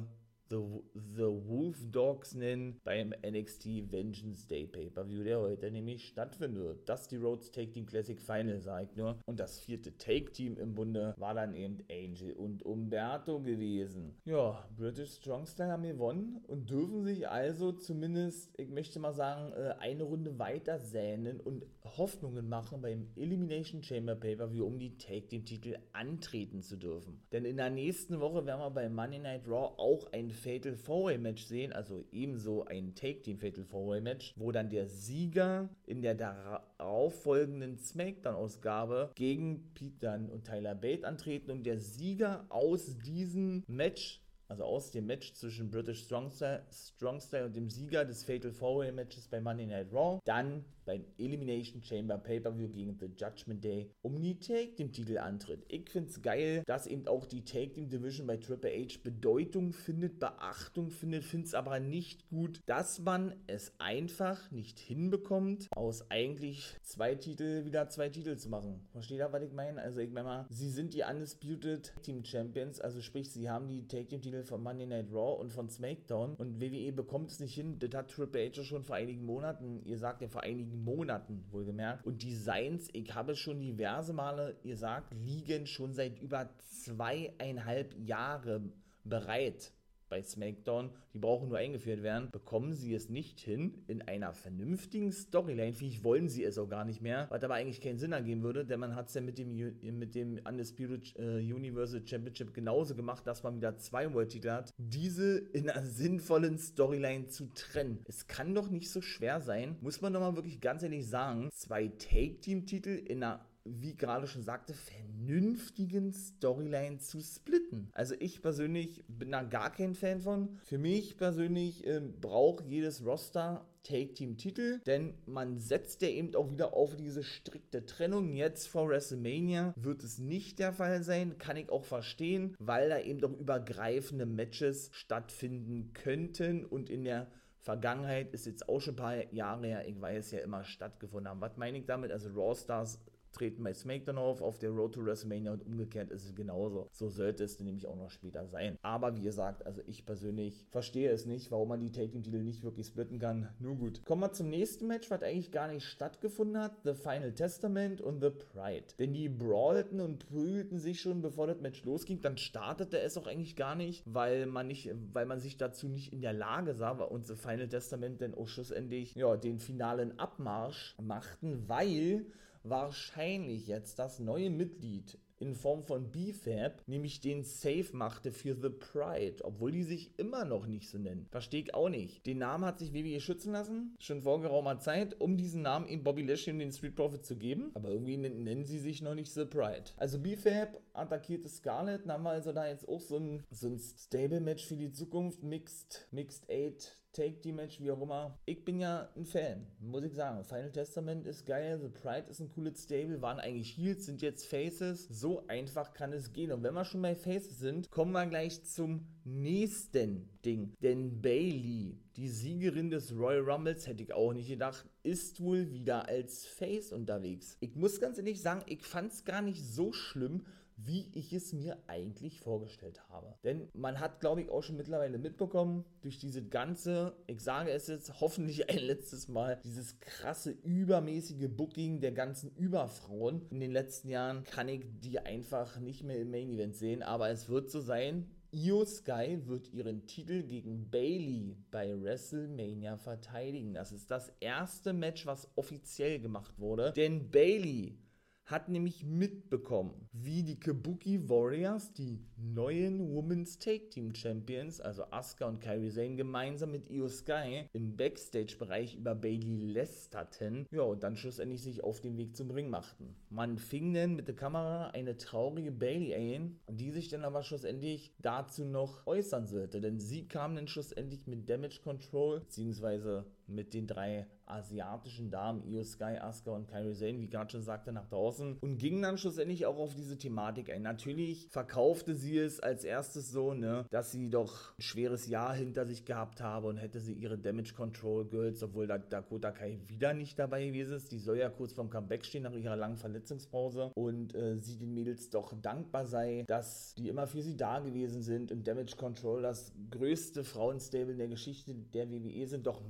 The, 0.49 0.61
The 0.93 1.23
Wolf 1.47 1.77
Dogs 1.91 2.35
nennen 2.35 2.79
beim 2.83 3.13
NXT 3.25 3.91
Vengeance 3.91 4.47
Day 4.47 4.67
Pay-Per-View, 4.67 5.23
der 5.23 5.39
heute 5.39 5.71
nämlich 5.71 6.07
stattfindet. 6.07 6.87
Dusty 6.87 7.15
Rhodes 7.17 7.49
Take 7.49 7.71
Team 7.71 7.87
Classic 7.87 8.21
Final, 8.21 8.61
sagt 8.61 8.95
nur. 8.95 9.17
Und 9.25 9.39
das 9.39 9.59
vierte 9.59 9.97
Take-Team 9.97 10.57
im 10.57 10.75
Bunde 10.75 11.15
war 11.17 11.33
dann 11.33 11.55
eben 11.55 11.79
Angel 11.89 12.33
und 12.33 12.63
Umberto 12.63 13.39
gewesen. 13.39 14.15
Ja, 14.25 14.67
British 14.77 15.15
Strong 15.15 15.47
haben 15.59 15.83
gewonnen 15.83 16.43
und 16.47 16.69
dürfen 16.69 17.03
sich 17.03 17.27
also 17.27 17.71
zumindest, 17.71 18.53
ich 18.59 18.69
möchte 18.69 18.99
mal 18.99 19.13
sagen, 19.13 19.51
äh, 19.53 19.73
eine 19.79 20.03
Runde 20.03 20.37
weiter 20.37 20.77
sänen 20.77 21.39
und 21.39 21.65
Hoffnungen 21.83 22.47
machen 22.49 22.81
beim 22.81 23.07
Elimination 23.15 23.81
Chamber 23.81 24.15
Pay-Per-View, 24.15 24.65
um 24.65 24.77
die 24.77 24.97
Take-Team-Titel 24.97 25.77
antreten 25.93 26.61
zu 26.61 26.77
dürfen. 26.77 27.21
Denn 27.31 27.45
in 27.45 27.57
der 27.57 27.69
nächsten 27.69 28.19
Woche 28.19 28.45
werden 28.45 28.59
wir 28.59 28.69
bei 28.69 28.89
Monday 28.89 29.19
Night 29.19 29.47
Raw 29.47 29.73
auch 29.77 30.11
ein 30.11 30.34
Fatal 30.35 30.73
4-Way-Match 30.73 31.43
sehen, 31.45 31.73
also 31.73 32.05
ebenso 32.11 32.65
ein 32.65 32.93
Take-Team 32.95 33.39
Fatal 33.39 33.63
4-Way-Match, 33.63 34.33
wo 34.35 34.51
dann 34.51 34.69
der 34.69 34.87
Sieger 34.87 35.69
in 35.85 36.01
der 36.01 36.15
darauffolgenden 36.15 37.77
SmackDown-Ausgabe 37.77 39.11
gegen 39.15 39.71
Pete 39.73 39.99
Dunne 39.99 40.29
und 40.31 40.45
Tyler 40.45 40.75
Bate 40.75 41.05
antreten 41.05 41.51
und 41.51 41.63
der 41.63 41.79
Sieger 41.79 42.45
aus 42.49 42.97
diesem 42.99 43.63
Match 43.67 44.21
also 44.47 44.63
aus 44.63 44.91
dem 44.91 45.07
Match 45.07 45.33
zwischen 45.33 45.71
British 45.71 46.03
Strong 46.03 46.29
Style, 46.29 46.63
Strong 46.71 47.19
und 47.45 47.55
dem 47.55 47.69
Sieger 47.69 48.05
des 48.05 48.23
Fatal 48.23 48.51
4-Way 48.51 48.91
Matches 48.91 49.27
bei 49.27 49.41
Monday 49.41 49.65
Night 49.65 49.91
Raw, 49.91 50.19
dann 50.25 50.63
beim 50.85 51.03
Elimination 51.17 51.81
Chamber 51.81 52.17
Pay-Per-View 52.17 52.69
gegen 52.69 52.97
The 52.99 53.07
Judgment 53.17 53.63
Day 53.63 53.91
um 54.01 54.21
die 54.21 54.39
Take 54.39 54.75
Team 54.75 54.91
Titel 54.91 55.17
antritt. 55.17 55.65
Ich 55.67 55.89
finde 55.89 56.09
es 56.09 56.21
geil, 56.21 56.63
dass 56.65 56.87
eben 56.87 57.07
auch 57.07 57.25
die 57.25 57.43
Take 57.43 57.73
Team 57.73 57.89
Division 57.89 58.27
bei 58.27 58.37
Triple 58.37 58.71
H 58.71 58.99
Bedeutung 59.03 59.73
findet, 59.73 60.19
Beachtung 60.19 60.91
findet, 60.91 61.23
finde 61.23 61.47
es 61.47 61.53
aber 61.53 61.79
nicht 61.79 62.29
gut, 62.29 62.61
dass 62.65 62.99
man 62.99 63.33
es 63.47 63.73
einfach 63.79 64.51
nicht 64.51 64.79
hinbekommt, 64.79 65.67
aus 65.75 66.09
eigentlich 66.11 66.77
zwei 66.83 67.15
Titel 67.15 67.65
wieder 67.65 67.89
zwei 67.89 68.09
Titel 68.09 68.37
zu 68.37 68.49
machen. 68.49 68.87
Versteht 68.91 69.17
ihr, 69.17 69.31
was 69.31 69.43
ich 69.43 69.53
meine? 69.53 69.81
Also 69.81 69.99
ich 69.99 70.11
meine 70.11 70.25
mal, 70.25 70.45
sie 70.49 70.69
sind 70.69 70.93
die 70.93 71.03
Undisputed 71.03 71.93
Team 72.03 72.23
Champions, 72.23 72.79
also 72.79 73.01
sprich, 73.01 73.31
sie 73.31 73.49
haben 73.49 73.67
die 73.67 73.87
Take 73.87 74.07
Team 74.07 74.21
Titel 74.21 74.43
von 74.43 74.61
Monday 74.61 74.85
Night 74.85 75.11
Raw 75.11 75.39
und 75.39 75.51
von 75.51 75.69
SmackDown 75.69 76.35
und 76.35 76.61
WWE 76.61 76.91
bekommt 76.91 77.31
es 77.31 77.39
nicht 77.39 77.55
hin. 77.55 77.79
Das 77.79 77.93
hat 77.93 78.11
Triple 78.11 78.49
H 78.49 78.63
schon 78.63 78.83
vor 78.83 78.95
einigen 78.95 79.25
Monaten, 79.25 79.81
ihr 79.83 79.97
sagt 79.97 80.21
ja 80.21 80.27
vor 80.27 80.43
einigen 80.43 80.74
Monaten 80.83 81.43
wohlgemerkt. 81.51 82.05
Und 82.05 82.23
Designs, 82.23 82.89
ich 82.93 83.13
habe 83.13 83.35
schon 83.35 83.59
diverse 83.61 84.13
Male 84.13 84.55
gesagt, 84.63 85.13
liegen 85.13 85.65
schon 85.67 85.93
seit 85.93 86.19
über 86.19 86.49
zweieinhalb 86.59 87.93
Jahren 87.99 88.73
bereit 89.03 89.71
bei 90.09 90.21
SmackDown, 90.21 90.89
die 91.13 91.19
brauchen 91.19 91.49
nur 91.49 91.57
eingeführt 91.57 92.03
werden, 92.03 92.29
bekommen 92.31 92.73
sie 92.73 92.93
es 92.93 93.09
nicht 93.09 93.39
hin 93.39 93.83
in 93.87 94.01
einer 94.01 94.33
vernünftigen 94.33 95.11
Storyline. 95.11 95.73
Vielleicht 95.73 96.03
wollen 96.03 96.29
sie 96.29 96.43
es 96.43 96.57
auch 96.57 96.67
gar 96.67 96.85
nicht 96.85 97.01
mehr, 97.01 97.27
was 97.29 97.43
aber 97.43 97.55
eigentlich 97.55 97.81
keinen 97.81 97.97
Sinn 97.97 98.11
ergeben 98.11 98.43
würde, 98.43 98.65
denn 98.65 98.79
man 98.79 98.95
hat 98.95 99.09
es 99.09 99.13
ja 99.13 99.21
mit 99.21 99.37
dem, 99.37 99.55
mit 99.55 100.15
dem 100.15 100.39
Undisputed 100.47 101.15
äh, 101.17 101.39
Universal 101.39 102.05
Championship 102.05 102.53
genauso 102.53 102.95
gemacht, 102.95 103.25
dass 103.25 103.43
man 103.43 103.57
wieder 103.57 103.77
zwei 103.77 104.13
World-Titel 104.13 104.49
hat, 104.49 104.73
diese 104.77 105.37
in 105.37 105.69
einer 105.69 105.85
sinnvollen 105.85 106.57
Storyline 106.57 107.27
zu 107.27 107.47
trennen. 107.53 107.99
Es 108.05 108.27
kann 108.27 108.53
doch 108.55 108.69
nicht 108.69 108.89
so 108.89 109.01
schwer 109.01 109.41
sein, 109.41 109.77
muss 109.81 110.01
man 110.01 110.13
doch 110.13 110.19
mal 110.19 110.35
wirklich 110.35 110.61
ganz 110.61 110.83
ehrlich 110.83 111.07
sagen, 111.07 111.49
zwei 111.51 111.87
Take-Team-Titel 111.87 112.89
in 112.89 113.23
einer 113.23 113.45
wie 113.65 113.95
gerade 113.95 114.27
schon 114.27 114.43
sagte, 114.43 114.73
vernünftigen 114.73 116.13
Storyline 116.13 116.99
zu 116.99 117.19
splitten. 117.19 117.89
Also 117.93 118.15
ich 118.19 118.41
persönlich 118.41 119.03
bin 119.07 119.31
da 119.31 119.43
gar 119.43 119.71
kein 119.71 119.95
Fan 119.95 120.21
von. 120.21 120.59
Für 120.63 120.77
mich 120.77 121.17
persönlich 121.17 121.85
äh, 121.85 121.99
braucht 121.99 122.67
jedes 122.67 123.03
Roster 123.03 123.65
Take-Team-Titel, 123.83 124.79
denn 124.85 125.13
man 125.25 125.59
setzt 125.59 126.01
ja 126.01 126.07
eben 126.09 126.35
auch 126.35 126.51
wieder 126.51 126.73
auf 126.73 126.95
diese 126.95 127.23
strikte 127.23 127.85
Trennung. 127.85 128.33
Jetzt 128.33 128.67
vor 128.67 128.89
WrestleMania 128.89 129.73
wird 129.77 130.03
es 130.03 130.17
nicht 130.17 130.59
der 130.59 130.73
Fall 130.73 131.03
sein, 131.03 131.37
kann 131.37 131.57
ich 131.57 131.69
auch 131.69 131.83
verstehen, 131.83 132.55
weil 132.59 132.89
da 132.89 132.99
eben 132.99 133.19
doch 133.19 133.31
übergreifende 133.31 134.25
Matches 134.25 134.89
stattfinden 134.91 135.93
könnten 135.93 136.65
und 136.65 136.89
in 136.89 137.03
der 137.03 137.27
Vergangenheit 137.59 138.31
ist 138.31 138.45
jetzt 138.45 138.69
auch 138.69 138.79
schon 138.79 138.93
ein 138.93 138.97
paar 138.97 139.33
Jahre 139.33 139.65
her, 139.65 139.87
ich 139.87 139.99
weiß 139.99 140.31
ja 140.31 140.39
immer 140.39 140.63
stattgefunden 140.63 141.29
haben. 141.29 141.41
Was 141.41 141.57
meine 141.57 141.79
ich 141.79 141.85
damit? 141.85 142.11
Also 142.11 142.29
Raw 142.29 142.55
Stars 142.55 142.99
treten 143.35 143.63
bei 143.63 143.73
SmackDown 143.73 144.17
auf, 144.17 144.41
auf 144.41 144.57
der 144.57 144.71
Road 144.71 144.95
to 144.95 145.05
WrestleMania 145.05 145.53
und 145.53 145.65
umgekehrt 145.65 146.09
ist 146.09 146.25
es 146.25 146.35
genauso. 146.35 146.87
So 146.91 147.09
sollte 147.09 147.43
es 147.43 147.59
nämlich 147.59 147.85
auch 147.87 147.95
noch 147.95 148.09
später 148.09 148.47
sein. 148.47 148.77
Aber 148.81 149.15
wie 149.15 149.21
gesagt, 149.21 149.65
also 149.65 149.81
ich 149.85 150.05
persönlich 150.05 150.65
verstehe 150.69 151.11
es 151.11 151.25
nicht, 151.25 151.51
warum 151.51 151.69
man 151.69 151.79
die 151.79 151.91
Taking-Titel 151.91 152.41
nicht 152.41 152.63
wirklich 152.63 152.87
splitten 152.87 153.19
kann. 153.19 153.49
Nur 153.59 153.75
gut. 153.75 154.03
Kommen 154.05 154.21
wir 154.21 154.33
zum 154.33 154.49
nächsten 154.49 154.87
Match, 154.87 155.11
was 155.11 155.21
eigentlich 155.21 155.51
gar 155.51 155.67
nicht 155.67 155.85
stattgefunden 155.85 156.61
hat. 156.61 156.73
The 156.83 156.93
Final 156.93 157.33
Testament 157.33 158.01
und 158.01 158.21
The 158.21 158.31
Pride. 158.31 158.85
Denn 158.97 159.13
die 159.13 159.29
brawlten 159.29 160.01
und 160.01 160.27
prügelten 160.27 160.79
sich 160.79 161.01
schon, 161.01 161.21
bevor 161.21 161.47
das 161.47 161.61
Match 161.61 161.83
losging. 161.83 162.21
Dann 162.21 162.37
startete 162.37 162.99
es 162.99 163.17
auch 163.17 163.27
eigentlich 163.27 163.55
gar 163.55 163.75
nicht, 163.75 164.03
weil 164.05 164.45
man 164.45 164.67
nicht, 164.67 164.89
weil 165.13 165.25
man 165.25 165.39
sich 165.39 165.57
dazu 165.57 165.87
nicht 165.87 166.13
in 166.13 166.21
der 166.21 166.33
Lage 166.33 166.73
sah 166.73 166.95
und 167.03 167.27
The 167.27 167.35
Final 167.35 167.67
Testament 167.67 168.21
dann 168.21 168.35
auch 168.35 168.47
schlussendlich 168.47 169.15
ja, 169.15 169.35
den 169.35 169.59
finalen 169.59 170.17
Abmarsch 170.19 170.95
machten, 171.01 171.67
weil 171.67 172.25
wahrscheinlich 172.69 173.67
jetzt 173.67 173.99
das 173.99 174.19
neue 174.19 174.49
Mitglied 174.49 175.17
in 175.37 175.55
Form 175.55 175.83
von 175.83 176.11
BFAB, 176.11 176.81
nämlich 176.87 177.19
den 177.19 177.43
Safe 177.43 177.87
machte 177.91 178.31
für 178.31 178.55
The 178.55 178.69
Pride, 178.69 179.43
obwohl 179.43 179.71
die 179.71 179.83
sich 179.83 180.17
immer 180.17 180.45
noch 180.45 180.65
nicht 180.65 180.89
so 180.89 180.97
nennen. 180.97 181.27
Verstehe 181.29 181.61
ich 181.61 181.73
auch 181.73 181.89
nicht. 181.89 182.25
Den 182.25 182.37
Namen 182.37 182.65
hat 182.65 182.79
sich 182.79 182.93
WWE 182.93 183.19
schützen 183.19 183.51
lassen, 183.51 183.95
schon 183.99 184.21
vor 184.21 184.41
geraumer 184.41 184.79
Zeit, 184.79 185.19
um 185.19 185.37
diesen 185.37 185.61
Namen 185.61 185.87
in 185.87 186.03
Bobby 186.03 186.21
Lashley 186.21 186.53
und 186.53 186.59
den 186.59 186.71
Street 186.71 186.95
Profits 186.95 187.27
zu 187.27 187.35
geben, 187.35 187.71
aber 187.73 187.89
irgendwie 187.89 188.17
nennen 188.17 188.65
sie 188.65 188.79
sich 188.79 189.01
noch 189.01 189.15
nicht 189.15 189.31
The 189.31 189.45
Pride. 189.45 189.91
Also 189.97 190.19
BFAB 190.19 190.79
attackierte 190.93 191.49
Scarlett, 191.49 192.05
dann 192.05 192.13
haben 192.13 192.23
wir 192.23 192.31
also 192.31 192.53
da 192.53 192.67
jetzt 192.67 192.87
auch 192.87 193.01
so 193.01 193.17
ein, 193.17 193.43
so 193.51 193.67
ein 193.67 193.77
Stable-Match 193.77 194.65
für 194.65 194.77
die 194.77 194.91
Zukunft, 194.91 195.43
Mixed, 195.43 196.07
Mixed 196.11 196.49
Eight 196.49 196.97
Take 197.15 197.53
Match, 197.53 197.79
wie 197.79 197.91
auch 197.91 198.01
immer. 198.01 198.37
Ich 198.45 198.65
bin 198.65 198.77
ja 198.77 199.09
ein 199.15 199.23
Fan, 199.23 199.65
muss 199.79 200.03
ich 200.03 200.13
sagen. 200.13 200.43
Final 200.43 200.71
Testament 200.71 201.25
ist 201.25 201.45
geil, 201.45 201.79
The 201.81 201.87
Pride 201.87 202.29
ist 202.29 202.41
ein 202.41 202.49
cooles 202.49 202.83
Stable, 202.83 203.21
waren 203.21 203.39
eigentlich 203.39 203.77
Heels, 203.77 204.05
sind 204.05 204.21
jetzt 204.21 204.45
Faces. 204.45 205.07
So 205.09 205.47
einfach 205.47 205.93
kann 205.93 206.11
es 206.11 206.33
gehen. 206.33 206.51
Und 206.51 206.61
wenn 206.63 206.73
wir 206.73 206.83
schon 206.83 207.01
bei 207.01 207.15
Faces 207.15 207.59
sind, 207.59 207.89
kommen 207.89 208.11
wir 208.11 208.25
gleich 208.25 208.65
zum 208.65 209.07
nächsten 209.23 210.27
Ding. 210.43 210.73
Denn 210.81 211.21
Bailey, 211.21 211.97
die 212.17 212.27
Siegerin 212.27 212.89
des 212.89 213.15
Royal 213.15 213.49
Rumbles, 213.49 213.87
hätte 213.87 214.03
ich 214.03 214.13
auch 214.13 214.33
nicht 214.33 214.49
gedacht, 214.49 214.85
ist 215.03 215.39
wohl 215.39 215.71
wieder 215.71 216.09
als 216.09 216.45
Face 216.45 216.91
unterwegs. 216.91 217.55
Ich 217.61 217.75
muss 217.75 218.01
ganz 218.01 218.17
ehrlich 218.17 218.41
sagen, 218.41 218.63
ich 218.67 218.83
fand 218.83 219.13
es 219.13 219.23
gar 219.23 219.41
nicht 219.41 219.63
so 219.63 219.93
schlimm, 219.93 220.45
wie 220.77 221.09
ich 221.13 221.31
es 221.33 221.53
mir 221.53 221.77
eigentlich 221.87 222.39
vorgestellt 222.39 223.01
habe. 223.09 223.35
Denn 223.43 223.69
man 223.73 223.99
hat, 223.99 224.19
glaube 224.19 224.41
ich, 224.41 224.49
auch 224.49 224.61
schon 224.61 224.77
mittlerweile 224.77 225.17
mitbekommen, 225.17 225.85
durch 226.01 226.19
diese 226.19 226.45
ganze, 226.45 227.15
ich 227.27 227.41
sage 227.41 227.71
es 227.71 227.87
jetzt 227.87 228.19
hoffentlich 228.19 228.69
ein 228.69 228.79
letztes 228.79 229.27
Mal, 229.27 229.59
dieses 229.63 229.99
krasse 229.99 230.51
übermäßige 230.51 231.47
Booking 231.49 232.01
der 232.01 232.11
ganzen 232.11 232.51
Überfrauen 232.55 233.47
in 233.49 233.59
den 233.59 233.71
letzten 233.71 234.09
Jahren, 234.09 234.43
kann 234.43 234.67
ich 234.67 234.83
die 234.99 235.19
einfach 235.19 235.79
nicht 235.79 236.03
mehr 236.03 236.19
im 236.19 236.31
Main 236.31 236.49
Event 236.49 236.75
sehen. 236.75 237.03
Aber 237.03 237.29
es 237.29 237.47
wird 237.47 237.69
so 237.71 237.79
sein, 237.79 238.29
Io 238.51 238.85
Sky 238.85 239.39
wird 239.47 239.73
ihren 239.73 240.07
Titel 240.07 240.43
gegen 240.43 240.89
Bailey 240.89 241.57
bei 241.71 242.01
WrestleMania 242.01 242.95
verteidigen. 242.95 243.73
Das 243.73 243.91
ist 243.91 244.09
das 244.09 244.31
erste 244.39 244.93
Match, 244.93 245.25
was 245.25 245.49
offiziell 245.55 246.19
gemacht 246.19 246.57
wurde. 246.57 246.93
Denn 246.93 247.29
Bailey 247.31 247.97
hat 248.45 248.69
nämlich 248.69 249.03
mitbekommen, 249.03 250.07
wie 250.11 250.43
die 250.43 250.59
Kabuki 250.59 251.27
Warriors, 251.27 251.93
die 251.93 252.19
neuen 252.37 252.99
Women's 253.13 253.57
Take 253.57 253.89
Team 253.89 254.13
Champions, 254.13 254.79
also 254.79 255.03
Asuka 255.09 255.47
und 255.47 255.59
Kairi 255.59 255.89
Sane, 255.89 256.15
gemeinsam 256.15 256.71
mit 256.71 256.89
Io 256.89 257.07
Sky 257.07 257.67
im 257.73 257.97
Backstage-Bereich 257.97 258.95
über 258.97 259.15
Bailey 259.15 259.57
lästerten, 259.57 260.67
ja, 260.71 260.83
und 260.83 261.01
dann 261.01 261.15
schlussendlich 261.15 261.63
sich 261.63 261.83
auf 261.83 262.01
den 262.01 262.17
Weg 262.17 262.35
zum 262.35 262.51
Ring 262.51 262.69
machten. 262.69 263.15
Man 263.29 263.57
fing 263.57 263.93
dann 263.93 264.15
mit 264.15 264.27
der 264.27 264.35
Kamera 264.35 264.91
eine 264.91 265.17
traurige 265.17 265.71
Bailey 265.71 266.13
ein, 266.13 266.59
die 266.69 266.91
sich 266.91 267.09
dann 267.09 267.23
aber 267.23 267.41
schlussendlich 267.41 268.13
dazu 268.19 268.63
noch 268.63 269.07
äußern 269.07 269.47
sollte, 269.47 269.81
denn 269.81 269.99
sie 269.99 270.27
kam 270.27 270.55
dann 270.55 270.67
schlussendlich 270.67 271.25
mit 271.25 271.49
Damage 271.49 271.81
Control, 271.83 272.41
beziehungsweise 272.41 273.25
mit 273.47 273.73
den 273.73 273.87
drei 273.87 274.27
asiatischen 274.45 275.31
Damen, 275.31 275.63
Io 275.67 275.83
Sky, 275.83 276.17
Asuka 276.19 276.51
und 276.51 276.67
Kairi 276.67 276.93
Sane, 276.93 277.19
wie 277.19 277.27
gerade 277.27 277.51
schon 277.51 277.63
sagte, 277.63 277.91
nach 277.91 278.07
draußen 278.07 278.57
und 278.61 278.77
ging 278.77 279.01
dann 279.01 279.17
schlussendlich 279.17 279.65
auch 279.65 279.77
auf 279.77 279.95
diese 279.95 280.17
Thematik 280.17 280.69
ein. 280.69 280.83
Natürlich 280.83 281.47
verkaufte 281.49 282.15
sie 282.15 282.37
es 282.37 282.59
als 282.59 282.83
erstes 282.83 283.31
so, 283.31 283.53
ne, 283.53 283.85
dass 283.89 284.11
sie 284.11 284.29
doch 284.29 284.77
ein 284.77 284.81
schweres 284.81 285.27
Jahr 285.27 285.55
hinter 285.55 285.85
sich 285.85 286.05
gehabt 286.05 286.41
habe 286.41 286.67
und 286.67 286.77
hätte 286.77 286.99
sie 286.99 287.13
ihre 287.13 287.37
Damage 287.37 287.73
Control 287.73 288.25
Girls, 288.25 288.61
obwohl 288.61 288.87
da 288.87 288.97
Dakota 288.97 289.51
Kai 289.51 289.79
wieder 289.87 290.13
nicht 290.13 290.37
dabei 290.37 290.65
gewesen 290.65 290.95
ist. 290.95 291.11
Die 291.11 291.19
soll 291.19 291.37
ja 291.37 291.49
kurz 291.49 291.73
vorm 291.73 291.89
Comeback 291.89 292.25
stehen 292.25 292.43
nach 292.43 292.53
ihrer 292.53 292.75
langen 292.75 292.97
Verletzungspause 292.97 293.91
und 293.95 294.35
äh, 294.35 294.57
sie 294.57 294.77
den 294.77 294.93
Mädels 294.93 295.29
doch 295.29 295.53
dankbar 295.59 296.05
sei, 296.05 296.43
dass 296.47 296.93
die 296.95 297.09
immer 297.09 297.27
für 297.27 297.41
sie 297.41 297.57
da 297.57 297.79
gewesen 297.79 298.21
sind 298.21 298.51
und 298.51 298.67
Damage 298.67 298.95
Control 298.95 299.41
das 299.41 299.73
größte 299.91 300.43
Frauenstable 300.43 301.13
in 301.13 301.17
der 301.17 301.27
Geschichte 301.27 301.73
der 301.73 302.09
WWE 302.11 302.47
sind. 302.47 302.67
Doch 302.67 302.81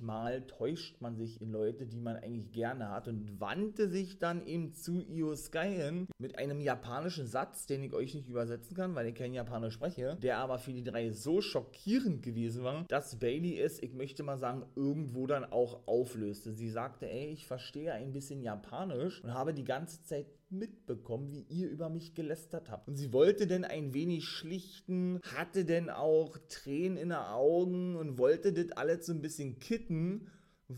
manchmal 0.00 0.46
täuscht 0.46 1.00
man 1.00 1.16
sich 1.16 1.40
in 1.42 1.50
Leute, 1.52 1.86
die 1.86 2.00
man 2.00 2.16
eigentlich 2.16 2.50
gerne 2.52 2.88
hat 2.88 3.08
und 3.08 3.40
wandte 3.40 3.88
sich 3.88 4.18
dann 4.18 4.46
eben 4.46 4.72
zu 4.72 5.00
Io 5.00 5.36
Sky 5.36 5.68
hin 5.68 6.08
mit 6.18 6.38
einem 6.38 6.60
japanischen 6.60 7.26
Satz, 7.26 7.66
den 7.66 7.82
ich 7.82 7.92
euch 7.92 8.14
nicht 8.14 8.28
übersetzen 8.28 8.74
kann, 8.74 8.94
weil 8.94 9.08
ich 9.08 9.14
kein 9.14 9.34
Japanisch 9.34 9.74
spreche, 9.74 10.16
der 10.22 10.38
aber 10.38 10.58
für 10.58 10.72
die 10.72 10.82
drei 10.82 11.10
so 11.10 11.42
schockierend 11.42 12.22
gewesen 12.22 12.64
war, 12.64 12.84
dass 12.88 13.18
Bailey 13.18 13.60
es, 13.60 13.82
ich 13.82 13.92
möchte 13.92 14.22
mal 14.22 14.38
sagen, 14.38 14.64
irgendwo 14.76 15.26
dann 15.26 15.44
auch 15.44 15.86
auflöste. 15.86 16.52
Sie 16.52 16.70
sagte, 16.70 17.10
ey, 17.10 17.26
ich 17.26 17.46
verstehe 17.46 17.92
ein 17.92 18.12
bisschen 18.12 18.42
Japanisch 18.42 19.22
und 19.22 19.34
habe 19.34 19.52
die 19.52 19.64
ganze 19.64 20.02
Zeit 20.04 20.26
mitbekommen, 20.52 21.32
wie 21.32 21.46
ihr 21.48 21.68
über 21.68 21.88
mich 21.88 22.14
gelästert 22.14 22.70
habt. 22.70 22.88
Und 22.88 22.96
sie 22.96 23.12
wollte 23.12 23.46
denn 23.46 23.64
ein 23.64 23.94
wenig 23.94 24.24
schlichten, 24.24 25.20
hatte 25.34 25.64
denn 25.64 25.90
auch 25.90 26.38
Tränen 26.48 26.96
in 26.96 27.08
den 27.08 27.18
Augen 27.18 27.96
und 27.96 28.18
wollte 28.18 28.52
das 28.52 28.76
alles 28.76 29.06
so 29.06 29.12
ein 29.12 29.22
bisschen 29.22 29.58
kitten 29.58 30.28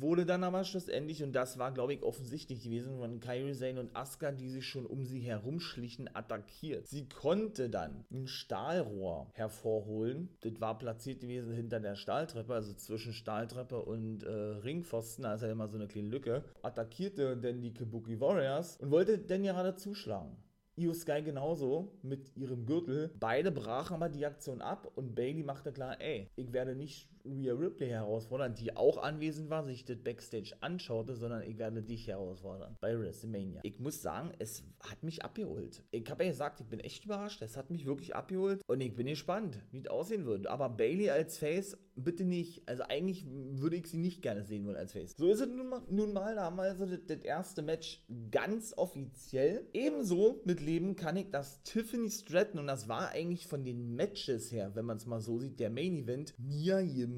wurde 0.00 0.26
dann 0.26 0.44
aber 0.44 0.64
schlussendlich, 0.64 1.22
und 1.22 1.32
das 1.32 1.58
war, 1.58 1.72
glaube 1.72 1.94
ich, 1.94 2.02
offensichtlich 2.02 2.62
gewesen, 2.62 2.98
von 2.98 3.20
Kairi 3.20 3.54
Sane 3.54 3.80
und 3.80 3.94
Asuka, 3.96 4.32
die 4.32 4.48
sich 4.48 4.66
schon 4.66 4.86
um 4.86 5.04
sie 5.04 5.20
herumschlichen, 5.20 6.08
attackiert. 6.14 6.86
Sie 6.86 7.08
konnte 7.08 7.70
dann 7.70 8.04
ein 8.12 8.26
Stahlrohr 8.26 9.30
hervorholen. 9.34 10.28
Das 10.40 10.60
war 10.60 10.78
platziert 10.78 11.20
gewesen 11.20 11.52
hinter 11.52 11.80
der 11.80 11.96
Stahltreppe, 11.96 12.54
also 12.54 12.72
zwischen 12.74 13.12
Stahltreppe 13.12 13.82
und 13.82 14.22
äh, 14.22 14.30
Ringpfosten, 14.30 15.24
da 15.24 15.34
ist 15.34 15.42
ja 15.42 15.50
immer 15.50 15.68
so 15.68 15.76
eine 15.76 15.88
kleine 15.88 16.08
Lücke. 16.08 16.44
Attackierte 16.62 17.36
dann 17.36 17.60
die 17.60 17.72
Kabuki 17.72 18.20
Warriors 18.20 18.76
und 18.78 18.90
wollte 18.90 19.18
dann 19.18 19.42
gerade 19.42 19.74
zuschlagen. 19.76 20.36
Io 20.76 20.92
Sky 20.92 21.22
genauso 21.22 21.92
mit 22.02 22.36
ihrem 22.36 22.66
Gürtel. 22.66 23.12
Beide 23.20 23.52
brachen 23.52 23.94
aber 23.94 24.08
die 24.08 24.26
Aktion 24.26 24.60
ab 24.60 24.90
und 24.96 25.14
Bailey 25.14 25.44
machte 25.44 25.72
klar, 25.72 26.00
ey, 26.00 26.28
ich 26.34 26.52
werde 26.52 26.74
nicht 26.74 27.08
Rhea 27.24 27.54
Ripley 27.54 27.88
herausfordern, 27.88 28.54
die 28.54 28.76
auch 28.76 28.98
anwesend 28.98 29.50
war, 29.50 29.64
sich 29.64 29.84
das 29.84 29.96
Backstage 29.98 30.54
anschaute, 30.60 31.14
sondern 31.14 31.42
ich 31.42 31.58
werde 31.58 31.82
dich 31.82 32.06
herausfordern 32.06 32.76
bei 32.80 32.98
WrestleMania. 32.98 33.60
Ich 33.62 33.78
muss 33.78 34.02
sagen, 34.02 34.32
es 34.38 34.62
hat 34.80 35.02
mich 35.02 35.24
abgeholt. 35.24 35.82
Ich 35.90 36.08
habe 36.10 36.24
ja 36.24 36.30
gesagt, 36.30 36.60
ich 36.60 36.66
bin 36.66 36.80
echt 36.80 37.04
überrascht. 37.04 37.40
Es 37.42 37.56
hat 37.56 37.70
mich 37.70 37.86
wirklich 37.86 38.14
abgeholt 38.14 38.62
und 38.66 38.80
ich 38.80 38.94
bin 38.94 39.06
gespannt, 39.06 39.58
wie 39.70 39.80
es 39.80 39.88
aussehen 39.88 40.26
wird. 40.26 40.46
Aber 40.46 40.68
Bailey 40.68 41.10
als 41.10 41.38
Face, 41.38 41.78
bitte 41.96 42.24
nicht. 42.24 42.68
Also 42.68 42.82
eigentlich 42.84 43.26
würde 43.26 43.76
ich 43.76 43.86
sie 43.86 43.98
nicht 43.98 44.22
gerne 44.22 44.44
sehen 44.44 44.66
wollen 44.66 44.76
als 44.76 44.92
Face. 44.92 45.14
So 45.16 45.30
ist 45.30 45.40
es 45.40 45.48
nun 45.48 45.68
mal. 45.68 45.82
Nun 45.88 46.12
mal 46.12 46.34
da 46.34 46.44
haben 46.44 46.56
wir 46.56 46.62
also 46.62 46.86
das, 46.86 47.00
das 47.06 47.20
erste 47.20 47.62
Match 47.62 48.04
ganz 48.30 48.74
offiziell. 48.76 49.66
Ebenso 49.72 50.42
mit 50.44 50.60
Leben 50.60 50.96
kann 50.96 51.16
ich 51.16 51.30
das 51.30 51.62
Tiffany 51.62 52.10
Stratton 52.10 52.58
und 52.60 52.66
das 52.66 52.88
war 52.88 53.10
eigentlich 53.10 53.46
von 53.46 53.64
den 53.64 53.94
Matches 53.94 54.52
her, 54.52 54.72
wenn 54.74 54.84
man 54.84 54.96
es 54.96 55.06
mal 55.06 55.20
so 55.20 55.38
sieht, 55.38 55.60
der 55.60 55.70
Main 55.70 55.96
Event, 55.96 56.34
Mia 56.38 56.80
Yim 56.80 57.13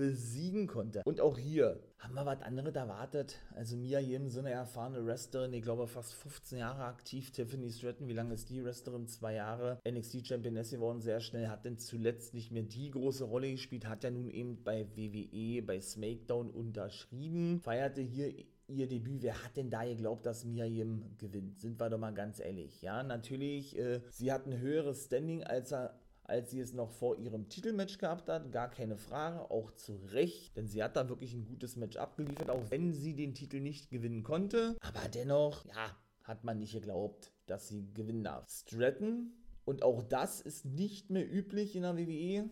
besiegen 0.00 0.66
konnte. 0.66 1.02
Und 1.04 1.20
auch 1.20 1.36
hier 1.36 1.78
haben 1.98 2.14
wir 2.14 2.24
was 2.24 2.40
anderes 2.40 2.74
erwartet. 2.74 3.38
Also 3.54 3.76
Mia 3.76 4.00
Yim, 4.00 4.30
so 4.30 4.40
eine 4.40 4.50
erfahrene 4.50 5.04
Wrestlerin, 5.04 5.52
ich 5.52 5.60
glaube 5.60 5.86
fast 5.86 6.14
15 6.14 6.58
Jahre 6.58 6.84
aktiv. 6.84 7.30
Tiffany 7.30 7.70
Stratton, 7.70 8.08
wie 8.08 8.14
lange 8.14 8.32
ist 8.32 8.48
die 8.48 8.64
Wrestlerin? 8.64 9.06
Zwei 9.08 9.34
Jahre. 9.34 9.78
NXT 9.86 10.26
Championess 10.26 10.70
geworden, 10.70 11.02
sehr 11.02 11.20
schnell. 11.20 11.48
Hat 11.48 11.66
denn 11.66 11.76
zuletzt 11.76 12.32
nicht 12.32 12.50
mehr 12.50 12.62
die 12.62 12.90
große 12.90 13.24
Rolle 13.24 13.50
gespielt. 13.50 13.86
Hat 13.86 14.02
ja 14.02 14.10
nun 14.10 14.30
eben 14.30 14.64
bei 14.64 14.86
WWE, 14.96 15.60
bei 15.60 15.78
SmackDown 15.78 16.48
unterschrieben. 16.48 17.60
Feierte 17.60 18.00
hier 18.00 18.32
ihr 18.70 18.88
Debüt. 18.88 19.22
Wer 19.22 19.44
hat 19.44 19.56
denn 19.56 19.68
da 19.68 19.84
geglaubt, 19.84 20.24
dass 20.24 20.44
Mia 20.44 20.64
Yim 20.64 21.16
gewinnt? 21.18 21.60
Sind 21.60 21.78
wir 21.78 21.90
doch 21.90 21.98
mal 21.98 22.14
ganz 22.14 22.40
ehrlich. 22.40 22.80
Ja, 22.82 23.02
natürlich, 23.02 23.76
äh, 23.78 24.00
sie 24.10 24.32
hat 24.32 24.46
ein 24.46 24.58
höheres 24.58 25.06
Standing 25.06 25.44
als 25.44 25.72
er 25.72 25.99
als 26.30 26.52
sie 26.52 26.60
es 26.60 26.72
noch 26.72 26.90
vor 26.90 27.18
ihrem 27.18 27.48
Titelmatch 27.48 27.98
gehabt 27.98 28.28
hat. 28.28 28.52
Gar 28.52 28.70
keine 28.70 28.96
Frage, 28.96 29.50
auch 29.50 29.72
zu 29.72 29.96
Recht, 30.12 30.56
denn 30.56 30.68
sie 30.68 30.82
hat 30.82 30.96
da 30.96 31.08
wirklich 31.08 31.34
ein 31.34 31.44
gutes 31.44 31.74
Match 31.74 31.96
abgeliefert, 31.96 32.50
auch 32.50 32.70
wenn 32.70 32.92
sie 32.92 33.14
den 33.14 33.34
Titel 33.34 33.60
nicht 33.60 33.90
gewinnen 33.90 34.22
konnte. 34.22 34.76
Aber 34.80 35.08
dennoch, 35.12 35.66
ja, 35.66 35.96
hat 36.22 36.44
man 36.44 36.60
nicht 36.60 36.72
geglaubt, 36.72 37.32
dass 37.46 37.66
sie 37.66 37.92
gewinnen 37.94 38.22
darf. 38.22 38.48
Stratton, 38.48 39.32
und 39.64 39.82
auch 39.82 40.04
das 40.04 40.40
ist 40.40 40.64
nicht 40.64 41.10
mehr 41.10 41.28
üblich 41.28 41.74
in 41.74 41.82
der 41.82 41.96
WWE, 41.96 42.48